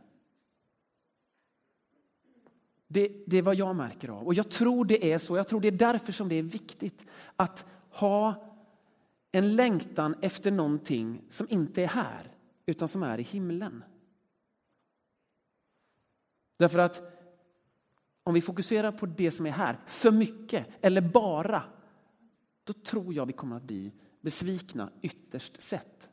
Det, 2.87 3.11
det 3.27 3.37
är 3.37 3.41
vad 3.41 3.55
jag 3.55 3.75
märker 3.75 4.09
av. 4.09 4.27
Och 4.27 4.33
jag 4.33 4.49
tror 4.49 4.85
det 4.85 5.11
är 5.11 5.17
så. 5.17 5.37
Jag 5.37 5.47
tror 5.47 5.61
det 5.61 5.67
är 5.67 5.71
därför 5.71 6.11
som 6.11 6.29
det 6.29 6.35
är 6.35 6.43
viktigt 6.43 7.05
att 7.35 7.65
ha 7.89 8.50
en 9.31 9.55
längtan 9.55 10.15
efter 10.21 10.51
någonting 10.51 11.21
som 11.29 11.47
inte 11.49 11.83
är 11.83 11.87
här, 11.87 12.35
utan 12.65 12.89
som 12.89 13.03
är 13.03 13.19
i 13.19 13.23
himlen. 13.23 13.83
Därför 16.57 16.79
att 16.79 17.01
om 18.23 18.33
vi 18.33 18.41
fokuserar 18.41 18.91
på 18.91 19.05
det 19.05 19.31
som 19.31 19.45
är 19.45 19.51
här, 19.51 19.79
för 19.85 20.11
mycket 20.11 20.67
eller 20.81 21.01
bara, 21.01 21.63
då 22.63 22.73
tror 22.73 23.13
jag 23.13 23.25
vi 23.25 23.33
kommer 23.33 23.55
att 23.55 23.63
bli 23.63 23.91
besvikna 24.21 24.91
ytterst 25.01 25.61
sett. 25.61 26.09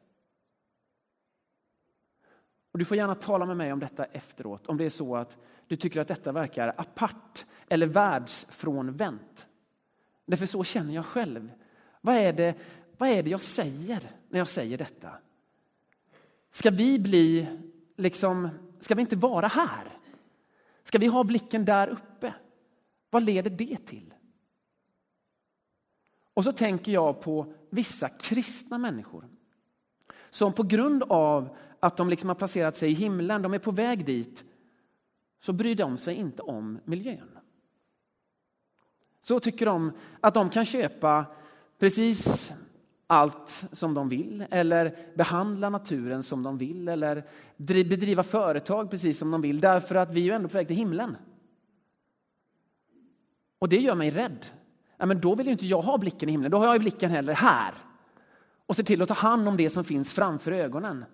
Och 2.73 2.79
du 2.79 2.85
får 2.85 2.97
gärna 2.97 3.15
tala 3.15 3.47
med 3.47 3.57
mig 3.57 3.73
om 3.73 3.81
detta 3.81 4.05
efteråt, 4.05 4.67
om 4.67 4.77
det 4.77 4.85
är 4.85 4.91
så 4.91 5.17
att 5.17 5.37
du 5.67 5.77
tycker 5.77 6.01
att 6.01 6.09
detta 6.09 6.33
verkar 6.33 6.75
apart 6.77 7.47
eller 7.69 7.87
världsfrånvänt. 7.87 9.47
Därför 10.27 10.47
så 10.47 10.65
känner 10.65 10.95
jag 10.95 11.07
själv. 11.07 11.53
Vad 12.01 12.15
är 12.15 12.33
det 12.33 12.55
vad 12.99 13.09
är 13.09 13.23
det 13.23 13.31
jag 13.31 13.41
säger 13.41 14.11
när 14.29 14.39
jag 14.39 14.49
säger 14.49 14.79
detta? 14.79 15.11
Ska 16.51 16.71
vi 16.71 16.99
bli, 16.99 17.49
liksom, 17.97 18.49
ska 18.81 18.95
vi 18.95 19.01
inte 19.01 19.17
vara 19.17 19.47
här? 19.47 19.99
Ska 20.83 20.99
vi 20.99 21.07
ha 21.07 21.25
blicken 21.25 21.65
där 21.65 21.89
uppe? 21.89 22.35
Vad 23.11 23.23
leder 23.23 23.51
det 23.51 23.77
till? 23.87 24.15
Och 26.35 26.45
så 26.45 26.53
tänker 26.53 26.93
jag 26.93 27.21
på 27.21 27.55
vissa 27.71 28.09
kristna 28.09 28.79
människor 28.79 29.29
som 30.31 30.53
på 30.53 30.63
grund 30.63 31.03
av 31.03 31.57
att 31.81 31.97
de 31.97 32.09
liksom 32.09 32.29
har 32.29 32.35
placerat 32.35 32.77
sig 32.77 32.91
i 32.91 32.95
himlen, 32.95 33.43
de 33.43 33.55
är 33.55 33.59
på 33.59 33.71
väg 33.71 34.05
dit, 34.05 34.45
så 35.41 35.53
bryr 35.53 35.75
de 35.75 35.99
sig 35.99 36.15
inte 36.15 36.43
om 36.43 36.79
miljön. 36.85 37.39
Så 39.21 39.41
tycker 39.41 39.67
de 39.67 39.93
att 40.21 40.35
de 40.35 40.51
kan 40.51 40.65
köpa 40.65 41.27
precis 41.79 42.53
allt 43.11 43.65
som 43.73 43.95
de 43.95 44.09
vill 44.09 44.45
eller 44.51 44.97
behandla 45.15 45.71
naturen 45.71 46.23
som 46.23 46.43
de 46.43 46.59
vill 46.59 46.89
eller 46.89 47.25
bedriva 47.57 48.23
företag 48.23 48.91
precis 48.91 49.19
som 49.19 49.31
de 49.31 49.43
vill 49.43 49.61
därför 49.61 49.95
att 49.95 50.11
vi 50.11 50.21
är 50.21 50.25
ju 50.25 50.33
ändå 50.33 50.49
på 50.49 50.55
väg 50.55 50.67
till 50.67 50.77
himlen. 50.77 51.17
Och 53.59 53.69
det 53.69 53.77
gör 53.77 53.95
mig 53.95 54.11
rädd. 54.11 54.47
Ja, 54.97 55.07
men 55.07 55.21
då 55.21 55.35
vill 55.35 55.47
ju 55.47 55.53
inte 55.53 55.67
jag 55.67 55.83
ha 55.83 55.99
blicken 55.99 56.29
i 56.29 56.33
himlen, 56.33 56.51
då 56.51 56.59
har 56.59 56.67
jag 56.67 56.81
blicken 56.81 57.11
heller 57.11 57.35
här 57.35 57.75
och 58.67 58.77
ser 58.77 58.83
till 58.83 59.03
att 59.03 59.09
ta 59.09 59.15
hand 59.15 59.49
om 59.49 59.57
det 59.57 59.71
som 59.71 59.85
finns 59.85 60.13
framför 60.13 60.53
ögonen. 60.53 61.05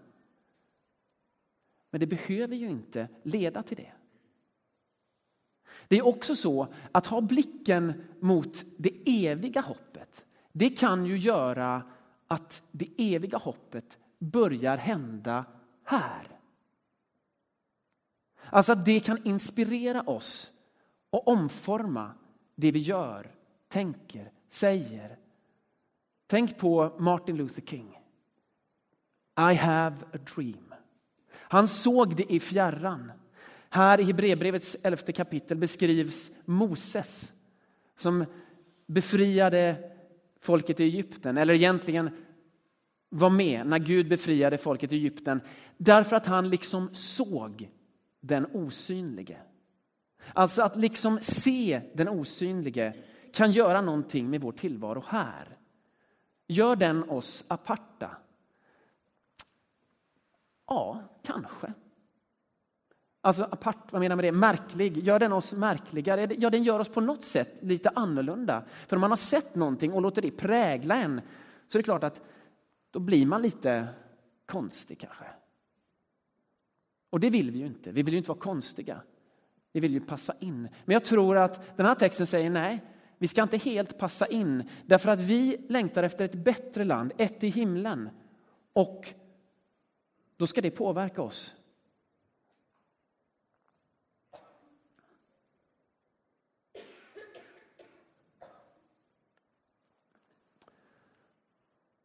Men 1.91 2.01
det 2.01 2.07
behöver 2.07 2.57
ju 2.57 2.71
inte 2.71 3.09
leda 3.23 3.63
till 3.63 3.77
det. 3.77 3.93
Det 5.89 5.99
är 5.99 6.07
också 6.07 6.37
så 6.37 6.69
att 6.93 7.07
ha 7.07 7.21
blicken 7.21 8.05
mot 8.21 8.65
det 8.77 9.27
eviga 9.27 9.61
hoppet, 9.61 10.24
det 10.57 10.71
kan 10.71 11.07
ju 11.07 11.19
göra 11.19 11.83
att 12.29 12.63
det 12.71 13.15
eviga 13.15 13.39
hoppet 13.39 13.99
börjar 14.19 14.77
hända 14.77 15.45
här. 15.85 16.29
Alltså 18.51 18.73
att 18.73 18.85
det 18.85 19.01
kan 19.01 19.27
inspirera 19.27 20.03
oss 20.03 20.51
och 21.11 21.29
omforma 21.29 22.15
det 22.55 22.71
vi 22.71 22.79
gör, 22.79 23.31
tänker, 23.69 24.31
säger. 24.51 25.19
Tänk 26.27 26.59
på 26.59 26.97
Martin 26.99 27.37
Luther 27.37 27.63
King. 27.63 27.99
I 29.39 29.55
have 29.55 29.97
a 30.13 30.19
dream. 30.35 30.75
Han 31.35 31.69
såg 31.69 32.17
det 32.17 32.33
i 32.33 32.41
fjärran. 32.41 33.13
Här 33.69 34.01
i 34.01 34.05
Hebreerbrevets 34.05 34.77
elfte 34.83 35.13
kapitel 35.13 35.59
beskrivs 35.59 36.31
Moses 36.45 37.33
som 37.97 38.25
befriade 38.87 39.94
folket 40.45 40.81
i 40.81 40.85
Egypten, 40.85 41.39
eller 41.39 41.55
egentligen 41.55 42.11
var 43.09 43.31
med 43.31 43.67
när 43.67 43.79
Gud 43.79 44.09
befriade 44.09 44.59
folket 44.59 44.93
i 44.93 44.97
Egypten 44.97 45.41
därför 45.77 46.17
att 46.17 46.27
han 46.27 46.49
liksom 46.49 46.95
såg 46.95 47.71
den 48.21 48.47
osynlige. 48.53 49.39
Alltså 50.33 50.63
att 50.63 50.77
liksom 50.77 51.19
se 51.21 51.81
den 51.95 52.09
osynlige 52.09 52.95
kan 53.33 53.53
göra 53.53 53.81
någonting 53.81 54.31
med 54.31 54.41
vår 54.41 54.53
tillvaro 54.53 55.05
här. 55.07 55.59
Gör 56.47 56.77
den 56.77 57.11
oss 57.11 57.45
aparta? 57.49 58.11
Ja, 60.67 61.03
kanske. 61.23 61.73
Alltså 63.25 63.49
apart, 63.51 63.93
vad 63.93 64.01
menar 64.01 64.17
med 64.17 64.25
det? 64.25 64.33
Märklig. 64.33 64.99
Gör 64.99 65.19
den 65.19 65.33
oss 65.33 65.53
märkligare? 65.53 66.29
Ja, 66.39 66.51
den 66.51 66.63
gör 66.63 66.81
oss 66.81 66.89
på 66.89 67.01
något 67.01 67.25
sätt 67.25 67.55
lite 67.61 67.89
annorlunda. 67.95 68.65
För 68.87 68.97
om 68.97 69.01
man 69.01 69.11
har 69.11 69.17
sett 69.17 69.55
någonting 69.55 69.93
och 69.93 70.03
låter 70.03 70.23
det 70.23 70.31
prägla 70.31 70.97
en 70.97 71.21
så 71.69 71.79
är 71.79 71.83
det 71.83 71.85
klart 71.85 72.05
att 72.05 72.21
då 72.91 72.99
blir 72.99 73.27
man 73.27 73.43
lite 73.43 73.87
konstig 74.47 75.01
kanske. 75.01 75.25
Och 77.11 77.21
det 77.21 77.31
vill 77.31 77.51
vi 77.51 77.59
ju 77.59 77.67
inte. 77.67 77.93
Vi 77.93 78.03
vill 78.03 78.15
ju 78.15 78.19
inte 78.19 78.29
vara 78.29 78.39
konstiga. 78.39 79.01
Vi 79.73 79.81
vill 79.81 79.93
ju 79.93 80.01
passa 80.01 80.35
in. 80.41 80.69
Men 80.85 80.93
jag 80.93 81.05
tror 81.05 81.37
att 81.37 81.77
den 81.77 81.87
här 81.87 81.95
texten 81.95 82.27
säger 82.27 82.51
nej, 82.51 82.85
vi 83.19 83.29
ska 83.29 83.43
inte 83.43 83.57
helt 83.57 83.99
passa 83.99 84.27
in 84.27 84.71
därför 84.87 85.11
att 85.11 85.21
vi 85.21 85.67
längtar 85.69 86.03
efter 86.03 86.25
ett 86.25 86.45
bättre 86.45 86.85
land, 86.85 87.13
ett 87.19 87.45
i 87.45 87.49
himlen. 87.49 88.11
Och 88.73 89.09
då 90.37 90.47
ska 90.47 90.61
det 90.61 90.71
påverka 90.71 91.23
oss. 91.23 91.55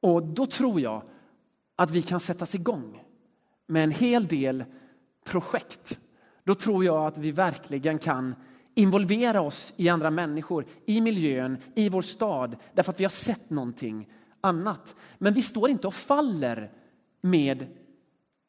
Och 0.01 0.23
då 0.23 0.45
tror 0.45 0.81
jag 0.81 1.03
att 1.75 1.91
vi 1.91 2.01
kan 2.01 2.19
sättas 2.19 2.55
igång 2.55 3.03
med 3.67 3.83
en 3.83 3.91
hel 3.91 4.27
del 4.27 4.63
projekt. 5.23 5.99
Då 6.43 6.55
tror 6.55 6.85
jag 6.85 7.05
att 7.05 7.17
vi 7.17 7.31
verkligen 7.31 7.99
kan 7.99 8.35
involvera 8.75 9.41
oss 9.41 9.73
i 9.77 9.89
andra 9.89 10.11
människor, 10.11 10.65
i 10.85 11.01
miljön, 11.01 11.57
i 11.75 11.89
vår 11.89 12.01
stad, 12.01 12.55
därför 12.73 12.91
att 12.91 12.99
vi 12.99 13.03
har 13.03 13.09
sett 13.09 13.49
någonting 13.49 14.09
annat. 14.41 14.95
Men 15.17 15.33
vi 15.33 15.41
står 15.41 15.69
inte 15.69 15.87
och 15.87 15.93
faller 15.93 16.71
med 17.21 17.67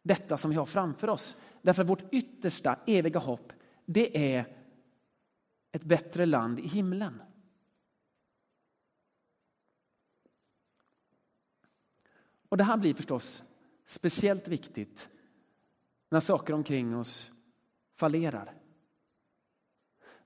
detta 0.03 0.37
som 0.37 0.51
vi 0.51 0.57
har 0.57 0.67
framför 0.67 1.09
oss. 1.09 1.37
Därför 1.63 1.83
att 1.83 1.89
vårt 1.89 2.15
yttersta 2.15 2.79
eviga 2.87 3.21
hopp, 3.21 3.53
det 3.87 4.35
är 4.35 4.57
ett 5.73 5.85
bättre 5.85 6.27
land 6.27 6.59
i 6.59 6.69
himlen. 6.69 7.23
Och 12.51 12.57
det 12.57 12.65
här 12.65 12.77
blir 12.77 12.95
förstås 12.95 13.45
speciellt 13.87 14.49
viktigt 14.49 15.11
när 16.09 16.21
saker 16.21 16.55
omkring 16.55 16.97
oss 16.97 17.33
fallerar. 17.95 18.55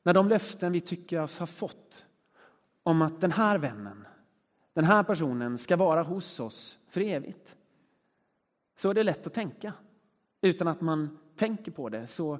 När 0.02 0.14
de 0.14 0.28
löften 0.28 0.72
vi 0.72 0.80
tycker 0.80 1.20
oss 1.20 1.38
ha 1.38 1.46
fått 1.46 2.06
om 2.82 3.02
att 3.02 3.20
den 3.20 3.32
här 3.32 3.58
vännen, 3.58 4.06
den 4.72 4.84
här 4.84 5.02
personen 5.02 5.58
ska 5.58 5.76
vara 5.76 6.02
hos 6.02 6.40
oss 6.40 6.78
för 6.88 7.00
evigt. 7.00 7.56
Så 8.76 8.90
är 8.90 8.94
det 8.94 9.02
lätt 9.02 9.26
att 9.26 9.34
tänka. 9.34 9.72
Utan 10.40 10.68
att 10.68 10.80
man 10.80 11.18
tänker 11.36 11.72
på 11.72 11.88
det 11.88 12.06
så 12.06 12.38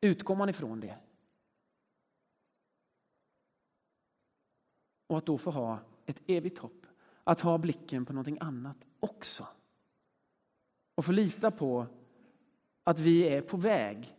utgår 0.00 0.36
man 0.36 0.48
ifrån 0.48 0.80
det. 0.80 0.98
Och 5.06 5.18
att 5.18 5.26
då 5.26 5.38
få 5.38 5.50
ha 5.50 5.78
ett 6.06 6.22
evigt 6.26 6.58
hopp. 6.58 6.87
Att 7.28 7.40
ha 7.40 7.58
blicken 7.58 8.04
på 8.04 8.12
någonting 8.12 8.38
annat 8.40 8.76
också. 9.00 9.46
Och 10.94 11.04
få 11.04 11.12
lita 11.12 11.50
på 11.50 11.86
att 12.84 12.98
vi 12.98 13.28
är 13.28 13.40
på 13.40 13.56
väg 13.56 14.16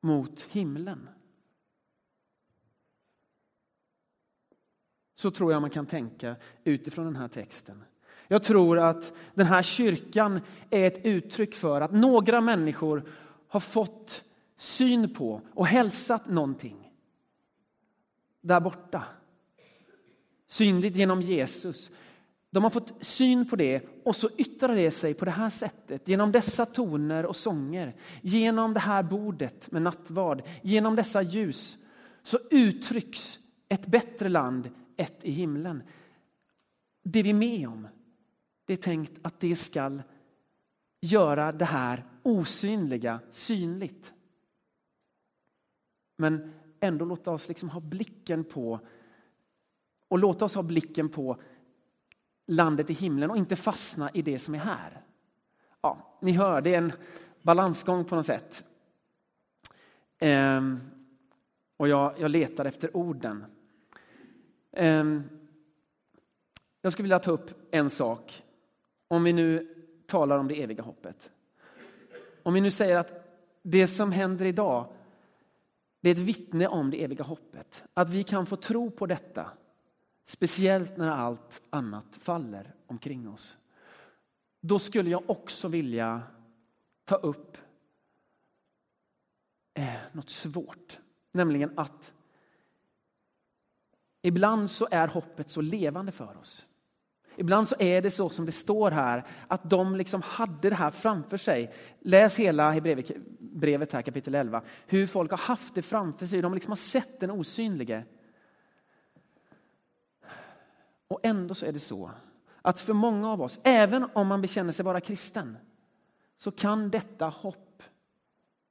mot 0.00 0.42
himlen. 0.42 1.08
Så 5.14 5.30
tror 5.30 5.52
jag 5.52 5.60
man 5.60 5.70
kan 5.70 5.86
tänka 5.86 6.36
utifrån 6.64 7.04
den 7.04 7.16
här 7.16 7.28
texten. 7.28 7.84
Jag 8.28 8.44
tror 8.44 8.78
att 8.78 9.12
den 9.34 9.46
här 9.46 9.62
kyrkan 9.62 10.40
är 10.70 10.86
ett 10.86 11.04
uttryck 11.04 11.54
för 11.54 11.80
att 11.80 11.92
några 11.92 12.40
människor 12.40 13.08
har 13.48 13.60
fått 13.60 14.24
syn 14.56 15.14
på 15.14 15.40
och 15.54 15.66
hälsat 15.66 16.28
någonting 16.28 16.92
där 18.40 18.60
borta. 18.60 19.04
Synligt 20.46 20.96
genom 20.96 21.22
Jesus. 21.22 21.90
De 22.50 22.62
har 22.62 22.70
fått 22.70 23.04
syn 23.04 23.48
på 23.48 23.56
det 23.56 23.82
och 24.04 24.16
så 24.16 24.28
yttrar 24.36 24.74
det 24.74 24.90
sig 24.90 25.14
på 25.14 25.24
det 25.24 25.30
här 25.30 25.50
sättet 25.50 26.08
genom 26.08 26.32
dessa 26.32 26.66
toner 26.66 27.26
och 27.26 27.36
sånger, 27.36 27.96
genom 28.22 28.74
det 28.74 28.80
här 28.80 29.02
bordet 29.02 29.72
med 29.72 29.82
nattvard, 29.82 30.42
genom 30.62 30.96
dessa 30.96 31.22
ljus 31.22 31.78
så 32.22 32.38
uttrycks 32.50 33.38
ett 33.68 33.86
bättre 33.86 34.28
land, 34.28 34.70
ett 34.96 35.24
i 35.24 35.30
himlen. 35.30 35.82
Det 37.02 37.22
vi 37.22 37.30
är 37.30 37.34
med 37.34 37.68
om, 37.68 37.88
det 38.64 38.72
är 38.72 38.76
tänkt 38.76 39.12
att 39.22 39.40
det 39.40 39.56
skall 39.56 40.02
göra 41.00 41.52
det 41.52 41.64
här 41.64 42.04
osynliga 42.22 43.20
synligt. 43.30 44.12
Men 46.16 46.52
ändå 46.80 47.04
låta 47.04 47.30
oss 47.30 47.48
liksom 47.48 47.70
ha 47.70 47.80
blicken 47.80 48.44
på 48.44 48.80
och 50.08 50.18
låta 50.18 50.44
oss 50.44 50.54
ha 50.54 50.62
blicken 50.62 51.08
på 51.08 51.40
landet 52.46 52.90
i 52.90 52.92
himlen 52.92 53.30
och 53.30 53.36
inte 53.36 53.56
fastna 53.56 54.10
i 54.10 54.22
det 54.22 54.38
som 54.38 54.54
är 54.54 54.58
här. 54.58 55.02
Ja, 55.80 56.18
ni 56.20 56.32
hör, 56.32 56.60
det 56.60 56.74
är 56.74 56.78
en 56.78 56.92
balansgång 57.42 58.04
på 58.04 58.16
något 58.16 58.26
sätt. 58.26 58.64
Ehm, 60.18 60.80
och 61.76 61.88
jag, 61.88 62.14
jag, 62.18 62.30
letar 62.30 62.64
efter 62.64 62.96
orden. 62.96 63.44
Ehm, 64.72 65.22
jag 66.82 66.92
skulle 66.92 67.04
vilja 67.04 67.18
ta 67.18 67.30
upp 67.30 67.50
en 67.70 67.90
sak. 67.90 68.42
Om 69.08 69.24
vi 69.24 69.32
nu 69.32 69.74
talar 70.06 70.38
om 70.38 70.48
det 70.48 70.62
eviga 70.62 70.82
hoppet. 70.82 71.30
Om 72.42 72.54
vi 72.54 72.60
nu 72.60 72.70
säger 72.70 72.98
att 72.98 73.12
det 73.62 73.88
som 73.88 74.12
händer 74.12 74.44
idag, 74.44 74.92
det 76.00 76.10
är 76.10 76.14
ett 76.14 76.20
vittne 76.20 76.66
om 76.66 76.90
det 76.90 77.04
eviga 77.04 77.24
hoppet. 77.24 77.84
Att 77.94 78.08
vi 78.10 78.24
kan 78.24 78.46
få 78.46 78.56
tro 78.56 78.90
på 78.90 79.06
detta 79.06 79.50
Speciellt 80.26 80.96
när 80.96 81.10
allt 81.10 81.62
annat 81.70 82.06
faller 82.10 82.74
omkring 82.86 83.28
oss. 83.28 83.56
Då 84.60 84.78
skulle 84.78 85.10
jag 85.10 85.30
också 85.30 85.68
vilja 85.68 86.22
ta 87.04 87.16
upp 87.16 87.58
eh, 89.74 89.94
något 90.12 90.30
svårt. 90.30 90.98
Nämligen 91.32 91.78
att 91.78 92.12
Ibland 94.22 94.70
så 94.70 94.88
är 94.90 95.08
hoppet 95.08 95.50
så 95.50 95.60
levande 95.60 96.12
för 96.12 96.36
oss. 96.36 96.66
Ibland 97.36 97.68
så 97.68 97.74
är 97.78 98.02
det 98.02 98.10
så 98.10 98.28
som 98.28 98.46
det 98.46 98.52
står 98.52 98.90
här, 98.90 99.24
att 99.48 99.70
de 99.70 99.96
liksom 99.96 100.22
hade 100.22 100.70
det 100.70 100.76
här 100.76 100.90
framför 100.90 101.36
sig. 101.36 101.74
Läs 102.00 102.36
hela 102.36 102.70
Hebreerbrevet 102.70 103.92
här, 103.92 104.02
kapitel 104.02 104.34
11. 104.34 104.62
Hur 104.86 105.06
folk 105.06 105.30
har 105.30 105.38
haft 105.38 105.74
det 105.74 105.82
framför 105.82 106.26
sig, 106.26 106.42
de 106.42 106.54
liksom 106.54 106.70
har 106.70 106.76
sett 106.76 107.20
den 107.20 107.30
osynlige. 107.30 108.04
Och 111.08 111.20
ändå 111.22 111.54
så 111.54 111.66
är 111.66 111.72
det 111.72 111.80
så 111.80 112.10
att 112.62 112.80
för 112.80 112.92
många 112.92 113.32
av 113.32 113.42
oss, 113.42 113.60
även 113.62 114.08
om 114.12 114.26
man 114.26 114.42
bekänner 114.42 114.72
sig 114.72 114.84
vara 114.84 115.00
kristen, 115.00 115.56
så 116.36 116.50
kan 116.50 116.90
detta 116.90 117.28
hopp 117.28 117.82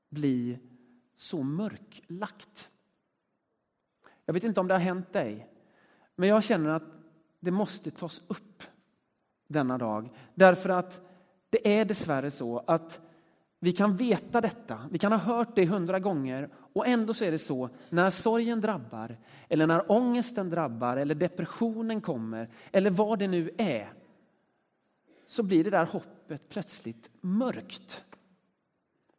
bli 0.09 0.59
så 1.15 1.43
mörklagt. 1.43 2.69
Jag 4.25 4.33
vet 4.33 4.43
inte 4.43 4.59
om 4.59 4.67
det 4.67 4.73
har 4.73 4.79
hänt 4.79 5.13
dig, 5.13 5.49
men 6.15 6.29
jag 6.29 6.43
känner 6.43 6.69
att 6.69 6.83
det 7.39 7.51
måste 7.51 7.91
tas 7.91 8.21
upp 8.27 8.63
denna 9.47 9.77
dag. 9.77 10.09
Därför 10.33 10.69
att 10.69 11.01
det 11.49 11.79
är 11.79 11.85
dessvärre 11.85 12.31
så 12.31 12.63
att 12.67 13.01
vi 13.59 13.71
kan 13.71 13.95
veta 13.95 14.41
detta, 14.41 14.89
vi 14.91 14.99
kan 14.99 15.11
ha 15.11 15.19
hört 15.19 15.55
det 15.55 15.65
hundra 15.65 15.99
gånger 15.99 16.49
och 16.75 16.87
ändå 16.87 17.13
så 17.13 17.25
är 17.25 17.31
det 17.31 17.39
så 17.39 17.69
när 17.89 18.09
sorgen 18.09 18.61
drabbar 18.61 19.17
eller 19.49 19.67
när 19.67 19.91
ångesten 19.91 20.49
drabbar 20.49 20.97
eller 20.97 21.15
depressionen 21.15 22.01
kommer 22.01 22.49
eller 22.71 22.89
vad 22.89 23.19
det 23.19 23.27
nu 23.27 23.51
är 23.57 23.93
så 25.27 25.43
blir 25.43 25.63
det 25.63 25.69
där 25.69 25.85
hoppet 25.85 26.49
plötsligt 26.49 27.09
mörkt. 27.21 28.05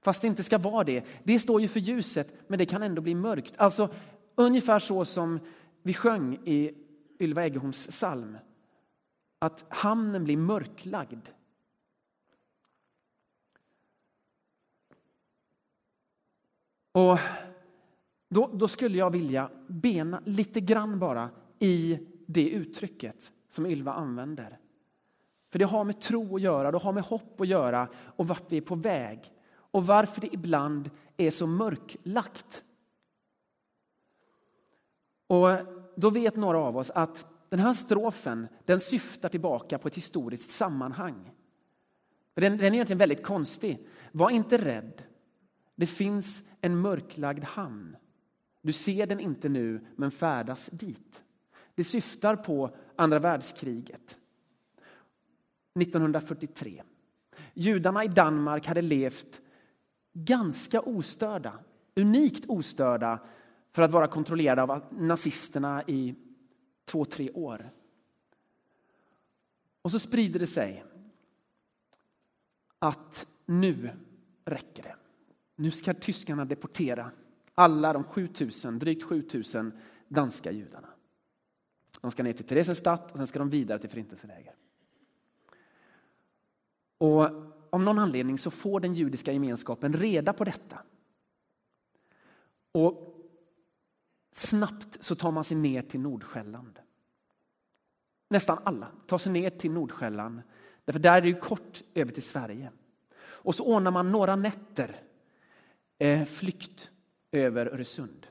Fast 0.03 0.23
det 0.23 0.29
inte 0.29 0.45
ska 0.45 0.59
vara 0.59 0.85
det. 0.85 1.05
Det 1.23 1.39
står 1.39 1.61
ju 1.61 1.69
för 1.69 1.81
ljuset 1.81 2.35
men 2.47 2.59
det 2.59 2.67
kan 2.67 2.83
ändå 2.83 3.03
bli 3.03 3.15
mörkt. 3.15 3.55
Alltså 3.57 3.89
ungefär 4.35 4.79
så 4.79 5.05
som 5.05 5.41
vi 5.83 5.95
sjöng 5.95 6.39
i 6.45 6.75
Ylva 7.21 7.45
Eggeholms 7.45 7.87
psalm. 7.87 8.39
Att 9.39 9.65
hamnen 9.69 10.25
blir 10.25 10.37
mörklagd. 10.37 11.29
Och 16.97 17.19
då, 18.29 18.51
då, 18.53 18.69
skulle 18.69 18.99
jag 18.99 19.11
vilja 19.11 19.51
bena 19.67 20.23
lite 20.25 20.61
grann 20.61 20.99
bara 20.99 21.31
i 21.59 21.99
det 22.27 22.49
uttrycket 22.49 23.33
som 23.49 23.67
Ylva 23.67 23.93
använder. 23.93 24.59
För 25.53 25.59
det 25.59 25.65
har 25.65 25.85
med 25.85 26.01
tro 26.01 26.37
att 26.37 26.43
göra, 26.43 26.71
det 26.71 26.79
har 26.79 26.93
med 26.93 27.03
hopp 27.03 27.41
att 27.41 27.49
göra 27.49 27.89
och 28.17 28.29
vart 28.29 28.53
vi 28.53 28.57
är 28.57 28.61
på 28.61 28.75
väg. 28.75 29.33
Och 29.55 29.87
varför 29.87 30.21
det 30.21 30.35
ibland 30.35 30.91
är 31.17 31.31
så 31.31 31.47
mörklagt. 31.47 32.65
Och 35.27 35.49
då 35.97 36.11
vet 36.11 36.37
några 36.37 36.59
av 36.59 36.77
oss 36.77 36.91
att 36.91 37.27
den 37.49 37.61
här 37.61 37.75
strofen 37.75 38.49
den 38.65 38.81
syftar 38.81 39.29
tillbaka 39.29 39.79
på 39.79 39.89
ett 39.89 39.97
historiskt 39.97 40.51
sammanhang. 40.51 41.31
Den, 42.35 42.57
den 42.57 42.67
är 42.67 42.75
egentligen 42.75 42.99
väldigt 42.99 43.23
konstig. 43.23 43.87
Var 44.13 44.31
inte 44.31 44.59
rädd. 44.59 45.03
Det 45.75 45.87
finns 45.87 46.46
en 46.61 46.81
mörklagd 46.81 47.45
hamn. 47.45 47.97
Du 48.63 48.73
ser 48.73 49.07
den 49.07 49.21
inte 49.21 49.49
nu, 49.49 49.87
men 49.97 50.11
färdas 50.11 50.67
dit. 50.73 51.23
Det 51.75 51.85
syftar 51.85 52.37
på 52.37 52.77
andra 52.97 53.19
världskriget. 53.19 54.19
1943. 55.81 56.83
Judarna 57.55 58.05
i 58.05 58.09
Danmark 58.09 58.67
hade 58.67 58.83
levt 58.83 59.41
ganska 60.13 60.81
ostörda, 60.81 61.59
unikt 61.95 62.45
ostörda 62.49 63.19
för 63.73 63.83
att 63.83 63.91
vara 63.91 64.09
kontrollerade 64.09 64.63
av 64.63 64.85
nazisterna 64.91 65.83
i 65.87 66.15
två, 66.85 67.05
tre 67.05 67.31
år. 67.31 67.71
Och 69.83 69.91
så 69.91 69.99
sprider 69.99 70.41
det 70.41 70.47
sig 70.47 70.85
att 72.79 73.27
nu 73.47 73.91
räcker 74.45 74.83
det. 74.83 74.97
Nu 75.57 75.71
ska 75.71 75.95
tyskarna 75.95 76.45
deportera 76.45 77.11
alla 77.55 77.93
de 77.93 78.05
7000, 78.05 78.79
drygt 78.79 79.03
7000 79.03 79.73
danska 80.09 80.51
judarna. 80.51 80.89
De 82.01 82.11
ska 82.11 82.23
ner 82.23 82.33
till 82.33 82.47
Theresienstadt 82.47 83.13
och 83.13 83.17
sen 83.17 83.27
ska 83.27 83.39
de 83.39 83.51
vidare 83.51 83.79
till 83.79 83.91
förintelseläger. 83.91 84.55
Och 86.99 87.25
av 87.71 87.81
någon 87.81 87.99
anledning 87.99 88.39
så 88.39 88.51
får 88.51 88.81
den 88.81 88.95
judiska 88.95 89.33
gemenskapen 89.33 89.93
reda 89.93 90.33
på 90.33 90.45
detta. 90.45 90.79
Och 92.73 93.17
snabbt 94.33 95.05
så 95.05 95.15
tar 95.15 95.31
man 95.31 95.45
sig 95.45 95.57
ner 95.57 95.83
till 95.83 96.01
Nordsjälland. 96.01 96.79
Nästan 98.29 98.59
alla 98.65 98.89
tar 99.07 99.19
sig 99.19 99.33
ner 99.33 99.51
till 99.51 99.71
Nordsjälland, 99.71 100.43
därför 100.85 101.01
där 101.01 101.17
är 101.17 101.21
det 101.21 101.29
ju 101.29 101.41
kort 101.41 101.83
över 101.95 102.13
till 102.13 102.23
Sverige. 102.23 102.71
Och 103.19 103.55
så 103.55 103.65
ordnar 103.65 103.91
man 103.91 104.13
några 104.13 104.37
nätter 104.37 105.06
Eh, 105.99 106.25
flykt 106.25 106.91
över 107.33 107.67
Öresund. 107.67 108.27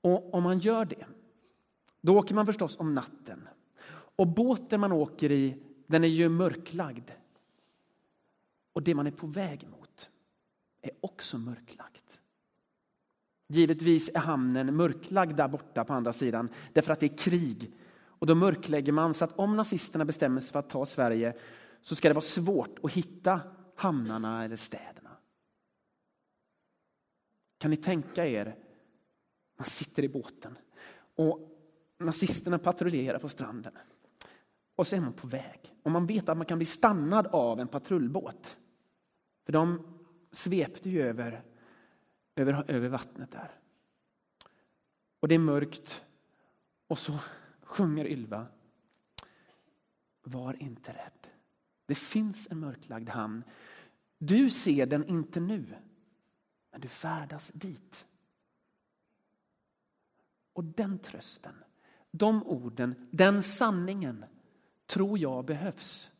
Och 0.00 0.34
om 0.34 0.42
man 0.42 0.58
gör 0.58 0.84
det, 0.84 1.06
då 2.00 2.18
åker 2.18 2.34
man 2.34 2.46
förstås 2.46 2.80
om 2.80 2.94
natten. 2.94 3.48
Och 4.16 4.26
båten 4.26 4.80
man 4.80 4.92
åker 4.92 5.32
i, 5.32 5.62
den 5.86 6.04
är 6.04 6.08
ju 6.08 6.28
mörklagd. 6.28 7.10
Och 8.72 8.82
det 8.82 8.94
man 8.94 9.06
är 9.06 9.10
på 9.10 9.26
väg 9.26 9.68
mot 9.68 10.10
är 10.82 10.90
också 11.00 11.38
mörklagt. 11.38 12.20
Givetvis 13.48 14.10
är 14.14 14.18
hamnen 14.18 14.76
mörklagd 14.76 15.36
där 15.36 15.48
borta 15.48 15.84
på 15.84 15.92
andra 15.92 16.12
sidan 16.12 16.48
därför 16.72 16.92
att 16.92 17.00
det 17.00 17.06
är 17.06 17.16
krig. 17.16 17.72
Och 18.06 18.26
då 18.26 18.34
mörklägger 18.34 18.92
man 18.92 19.14
så 19.14 19.24
att 19.24 19.38
om 19.38 19.56
nazisterna 19.56 20.04
bestämmer 20.04 20.40
sig 20.40 20.52
för 20.52 20.58
att 20.58 20.70
ta 20.70 20.86
Sverige 20.86 21.36
så 21.82 21.94
ska 21.94 22.08
det 22.08 22.14
vara 22.14 22.24
svårt 22.24 22.78
att 22.82 22.92
hitta 22.92 23.40
hamnarna 23.76 24.44
eller 24.44 24.56
städerna. 24.56 25.03
Kan 27.64 27.70
ni 27.70 27.76
tänka 27.76 28.26
er, 28.26 28.56
man 29.56 29.64
sitter 29.64 30.02
i 30.02 30.08
båten 30.08 30.58
och 31.14 31.40
nazisterna 31.98 32.58
patrullerar 32.58 33.18
på 33.18 33.28
stranden. 33.28 33.72
Och 34.76 34.86
så 34.86 34.96
är 34.96 35.00
man 35.00 35.12
på 35.12 35.26
väg. 35.26 35.74
Och 35.82 35.90
man 35.90 36.06
vet 36.06 36.28
att 36.28 36.36
man 36.36 36.46
kan 36.46 36.58
bli 36.58 36.64
stannad 36.64 37.26
av 37.26 37.60
en 37.60 37.68
patrullbåt. 37.68 38.56
För 39.44 39.52
de 39.52 39.86
svepte 40.32 40.90
ju 40.90 41.02
över 41.02 41.42
över, 42.36 42.70
över 42.70 42.88
vattnet 42.88 43.30
där. 43.30 43.50
Och 45.20 45.28
det 45.28 45.34
är 45.34 45.38
mörkt 45.38 46.04
och 46.86 46.98
så 46.98 47.12
sjunger 47.62 48.06
Ylva. 48.06 48.46
Var 50.22 50.62
inte 50.62 50.92
rädd. 50.92 51.26
Det 51.86 51.94
finns 51.94 52.48
en 52.50 52.58
mörklagd 52.58 53.08
hamn. 53.08 53.44
Du 54.18 54.50
ser 54.50 54.86
den 54.86 55.08
inte 55.08 55.40
nu, 55.40 55.74
men 56.74 56.80
du 56.80 56.88
färdas 56.88 57.48
dit. 57.48 58.06
Och 60.52 60.64
den 60.64 60.98
trösten, 60.98 61.54
de 62.10 62.46
orden, 62.46 63.08
den 63.10 63.42
sanningen 63.42 64.24
tror 64.86 65.18
jag 65.18 65.44
behövs. 65.44 66.10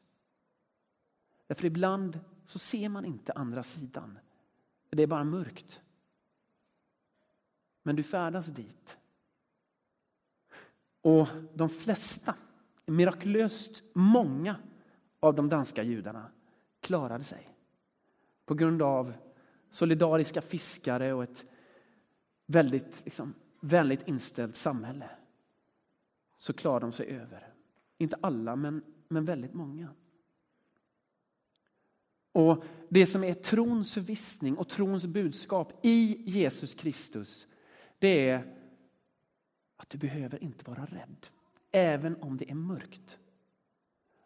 Därför 1.46 1.64
ibland 1.64 2.20
så 2.46 2.58
ser 2.58 2.88
man 2.88 3.04
inte 3.04 3.32
andra 3.32 3.62
sidan. 3.62 4.18
Det 4.90 5.02
är 5.02 5.06
bara 5.06 5.24
mörkt 5.24 5.82
men 7.82 7.96
du 7.96 8.02
färdas 8.02 8.46
dit. 8.46 8.96
Och 11.00 11.28
de 11.54 11.68
flesta, 11.68 12.34
mirakulöst 12.86 13.82
många 13.94 14.56
av 15.20 15.34
de 15.34 15.48
danska 15.48 15.82
judarna 15.82 16.30
klarade 16.80 17.24
sig. 17.24 17.48
På 18.44 18.54
grund 18.54 18.82
av 18.82 19.12
solidariska 19.74 20.40
fiskare 20.40 21.12
och 21.12 21.22
ett 21.22 21.44
väldigt 22.46 23.02
liksom, 23.04 23.34
vänligt 23.60 24.08
inställt 24.08 24.56
samhälle. 24.56 25.10
Så 26.38 26.52
klarar 26.52 26.80
de 26.80 26.92
sig 26.92 27.06
över. 27.06 27.52
Inte 27.98 28.16
alla, 28.20 28.56
men, 28.56 28.82
men 29.08 29.24
väldigt 29.24 29.54
många. 29.54 29.88
Och 32.32 32.64
Det 32.88 33.06
som 33.06 33.24
är 33.24 33.34
trons 33.34 33.94
förvissning 33.94 34.56
och 34.56 34.68
trons 34.68 35.06
budskap 35.06 35.72
i 35.82 36.22
Jesus 36.30 36.74
Kristus 36.74 37.46
det 37.98 38.28
är 38.28 38.56
att 39.76 39.90
du 39.90 39.98
behöver 39.98 40.42
inte 40.42 40.70
vara 40.70 40.84
rädd, 40.84 41.26
även 41.72 42.22
om 42.22 42.36
det 42.36 42.50
är 42.50 42.54
mörkt. 42.54 43.18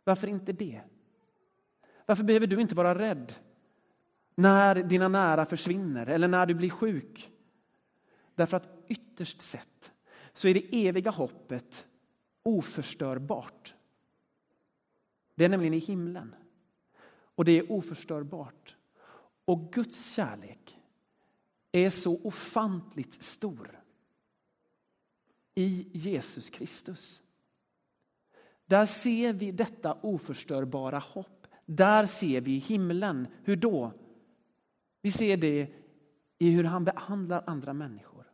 Varför 0.05 0.27
inte 0.27 0.53
det? 0.53 0.81
Varför 2.07 2.25
behöver 2.25 2.47
du 2.47 2.61
inte 2.61 2.75
vara 2.75 2.99
rädd 2.99 3.35
när 4.39 4.75
dina 4.75 5.09
nära 5.09 5.47
försvinner 5.47 6.07
eller 6.07 6.29
när 6.29 6.47
du 6.47 6.55
blir 6.55 6.71
sjuk? 6.71 7.31
Därför 8.35 8.57
att 8.57 8.85
ytterst 8.89 9.43
sett 9.43 9.93
så 10.33 10.49
är 10.49 10.55
det 10.55 10.87
eviga 10.89 11.11
hoppet 11.11 11.87
oförstörbart. 12.43 13.75
Det 15.35 15.45
är 15.45 15.49
nämligen 15.49 15.75
i 15.75 15.79
himlen. 15.79 16.35
Och 17.11 17.45
det 17.45 17.53
är 17.53 17.73
oförstörbart. 17.73 18.77
Och 19.45 19.73
Guds 19.73 20.15
kärlek 20.15 20.79
är 21.73 21.91
så 21.91 22.21
ofantligt 22.23 23.23
stor. 23.23 23.81
i 25.55 25.91
Jesus 25.93 26.51
Kristus. 26.51 27.23
Där 28.67 28.87
ser 28.87 29.33
vi 29.33 29.53
detta 29.53 29.99
oförstörbara 30.03 30.99
hopp. 30.99 31.47
Där 31.67 32.07
ser 32.07 32.41
vi 32.41 32.59
himlen. 32.59 33.29
Hur 33.43 33.57
då? 33.57 33.93
Vi 35.03 35.11
ser 35.11 35.37
det 35.37 35.69
i 36.39 36.51
hur 36.51 36.65
han 36.65 36.85
behandlar 36.85 37.45
andra 37.47 37.73
människor. 37.73 38.25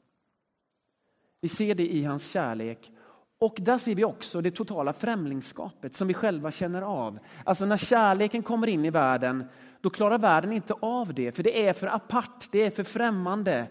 Vi 1.41 1.49
ser 1.49 1.75
det 1.75 1.95
i 1.95 2.05
hans 2.05 2.31
kärlek 2.31 2.93
och 3.39 3.57
där 3.61 3.79
ser 3.79 3.95
vi 3.95 4.05
också 4.05 4.41
det 4.41 4.51
totala 4.51 4.93
främlingskapet 4.93 5.97
som 5.97 6.09
vi 6.09 6.15
själva 6.15 6.51
känner 6.51 6.83
av. 6.83 7.19
Alltså 7.45 7.65
när 7.65 7.77
kärleken 7.77 8.43
kommer 8.43 8.67
in 8.67 8.85
i 8.85 8.91
världen, 8.91 9.45
då 9.81 9.91
klarar 9.91 10.19
världen 10.19 10.53
inte 10.53 10.75
av 10.75 11.15
det, 11.15 11.33
för 11.33 11.43
det 11.43 11.69
är 11.69 11.73
för 11.73 11.87
apart, 11.87 12.49
det 12.53 12.63
är 12.63 12.71
för 12.71 12.85
främmande. 12.85 13.69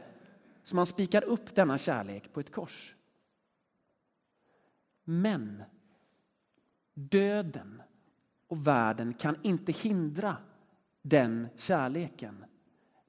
Så 0.63 0.75
man 0.75 0.85
spikar 0.85 1.23
upp 1.23 1.55
denna 1.55 1.77
kärlek 1.77 2.33
på 2.33 2.39
ett 2.39 2.51
kors. 2.51 2.95
Men 5.03 5.63
döden 6.93 7.81
och 8.47 8.67
världen 8.67 9.13
kan 9.13 9.35
inte 9.41 9.71
hindra 9.71 10.37
den 11.01 11.47
kärleken. 11.57 12.45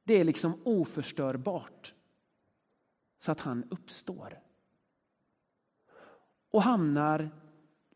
Det 0.05 0.15
är 0.15 0.25
liksom 0.25 0.61
oförstörbart 0.65 1.95
så 3.19 3.33
att 3.33 3.41
han 3.41 3.65
uppstår 3.71 4.41
och 6.51 6.63
hamnar 6.63 7.31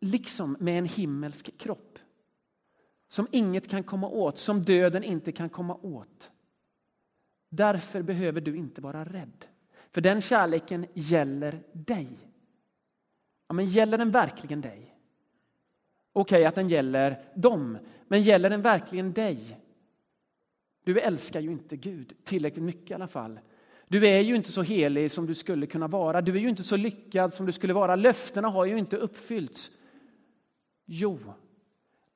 liksom 0.01 0.57
med 0.61 0.79
en 0.79 0.85
himmelsk 0.85 1.59
kropp 1.59 1.99
som 3.09 3.29
inget 3.31 3.69
kan 3.69 3.83
komma 3.83 4.09
åt, 4.09 4.39
som 4.39 4.63
döden 4.63 5.05
inte 5.05 5.33
kan 5.33 5.49
komma 5.49 5.75
åt. 5.75 6.31
Därför 7.49 8.03
behöver 8.03 8.41
du 8.41 8.57
inte 8.57 8.81
vara 8.81 9.05
rädd, 9.05 9.47
för 9.91 10.01
den 10.01 10.21
kärleken 10.21 10.87
gäller 10.95 11.63
dig. 11.73 12.09
Ja, 13.49 13.55
men 13.55 13.67
gäller 13.67 13.99
den 13.99 14.11
verkligen 14.11 14.61
dig? 14.61 14.95
Okej 16.13 16.37
okay, 16.37 16.45
att 16.45 16.55
den 16.55 16.69
gäller 16.69 17.25
dem, 17.35 17.79
men 18.09 18.23
gäller 18.23 18.51
den 18.51 18.63
verkligen 18.63 19.13
dig? 19.13 19.61
Du 20.89 21.01
älskar 21.01 21.41
ju 21.41 21.51
inte 21.51 21.77
Gud 21.77 22.13
tillräckligt 22.25 22.65
mycket 22.65 22.91
i 22.91 22.95
alla 22.95 23.09
fall 23.09 23.41
du 23.89 24.07
är 24.07 24.21
ju 24.21 24.37
inte 24.37 24.53
så 24.53 24.63
helig 24.63 25.11
som 25.11 25.27
du 25.27 25.35
skulle 25.35 25.67
kunna 25.67 25.89
vara. 25.89 26.21
Du 26.21 26.37
är 26.37 26.41
ju 26.41 26.49
inte 26.49 26.63
så 26.63 26.77
lyckad 26.77 27.35
som 27.35 27.47
du 27.47 27.53
skulle 27.53 27.73
vara. 27.73 27.97
Löftena 27.97 28.49
har 28.49 28.65
ju 28.65 28.79
inte 28.79 28.97
uppfyllts. 28.97 29.71
Jo, 30.85 31.19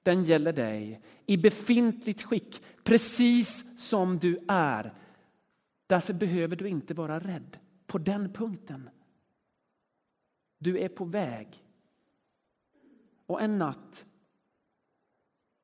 den 0.02 0.24
gäller 0.24 0.52
dig 0.52 1.00
i 1.26 1.37
befintligt 1.37 2.22
skick, 2.22 2.62
precis 2.82 3.80
som 3.80 4.18
du 4.18 4.38
är. 4.48 4.94
Därför 5.87 6.12
behöver 6.12 6.56
du 6.56 6.68
inte 6.68 6.94
vara 6.94 7.18
rädd 7.18 7.58
på 7.87 7.98
den 7.98 8.32
punkten. 8.32 8.90
Du 10.58 10.78
är 10.78 10.88
på 10.88 11.04
väg. 11.04 11.64
Och 13.26 13.42
en 13.42 13.58
natt 13.58 14.06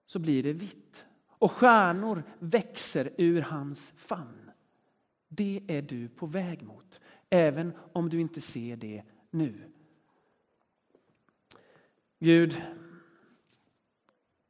så 0.06 0.18
blir 0.18 0.42
det 0.42 0.52
vitt 0.52 1.07
och 1.38 1.52
stjärnor 1.52 2.22
växer 2.38 3.10
ur 3.16 3.40
hans 3.40 3.92
famn. 3.96 4.50
Det 5.28 5.62
är 5.68 5.82
du 5.82 6.08
på 6.08 6.26
väg 6.26 6.62
mot, 6.62 7.00
även 7.30 7.72
om 7.92 8.08
du 8.08 8.20
inte 8.20 8.40
ser 8.40 8.76
det 8.76 9.02
nu. 9.30 9.72
Gud, 12.18 12.62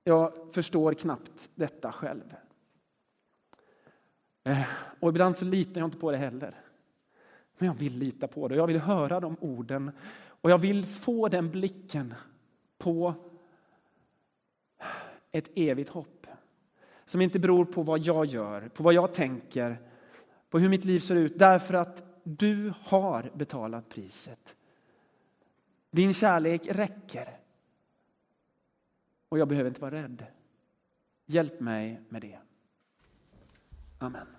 jag 0.05 0.55
förstår 0.55 0.95
knappt 0.95 1.49
detta 1.55 1.93
själv. 1.93 2.35
Eh, 4.45 4.67
och 5.01 5.09
ibland 5.09 5.37
så 5.37 5.45
litar 5.45 5.81
jag 5.81 5.87
inte 5.87 5.99
på 5.99 6.11
det 6.11 6.17
heller. 6.17 6.55
Men 7.59 7.67
jag 7.67 7.75
vill 7.75 7.99
lita 7.99 8.29
på 8.29 8.49
det, 8.49 8.57
jag 8.57 8.67
vill 8.67 8.81
höra 8.81 9.21
de 9.21 9.37
orden 9.41 9.91
och 10.41 10.51
jag 10.51 10.59
vill 10.59 10.87
få 10.87 11.29
den 11.29 11.51
blicken 11.51 12.15
på 12.79 13.15
ett 15.33 15.51
evigt 15.55 15.91
hopp 15.91 16.18
som 17.09 17.21
inte 17.21 17.39
beror 17.39 17.65
på 17.65 17.83
vad 17.83 17.99
jag 17.99 18.27
gör, 18.27 18.69
på 18.69 18.83
vad 18.83 18.95
jag 18.95 19.15
tänker 19.15 19.79
på 20.51 20.59
hur 20.59 20.69
mitt 20.69 20.85
liv 20.85 21.01
ser 21.01 21.17
ut 21.17 21.39
därför 21.39 21.75
att 21.75 22.23
du 22.23 22.73
har 22.83 23.31
betalat 23.35 23.89
priset. 23.89 24.57
Din 25.91 26.15
kärlek 26.15 26.69
räcker. 26.71 27.39
Och 29.29 29.39
jag 29.39 29.49
behöver 29.49 29.69
inte 29.69 29.81
vara 29.81 30.03
rädd. 30.03 30.27
Hjälp 31.27 31.61
mig 31.61 32.01
med 32.09 32.23
det. 32.23 32.39
Amen. 33.99 34.38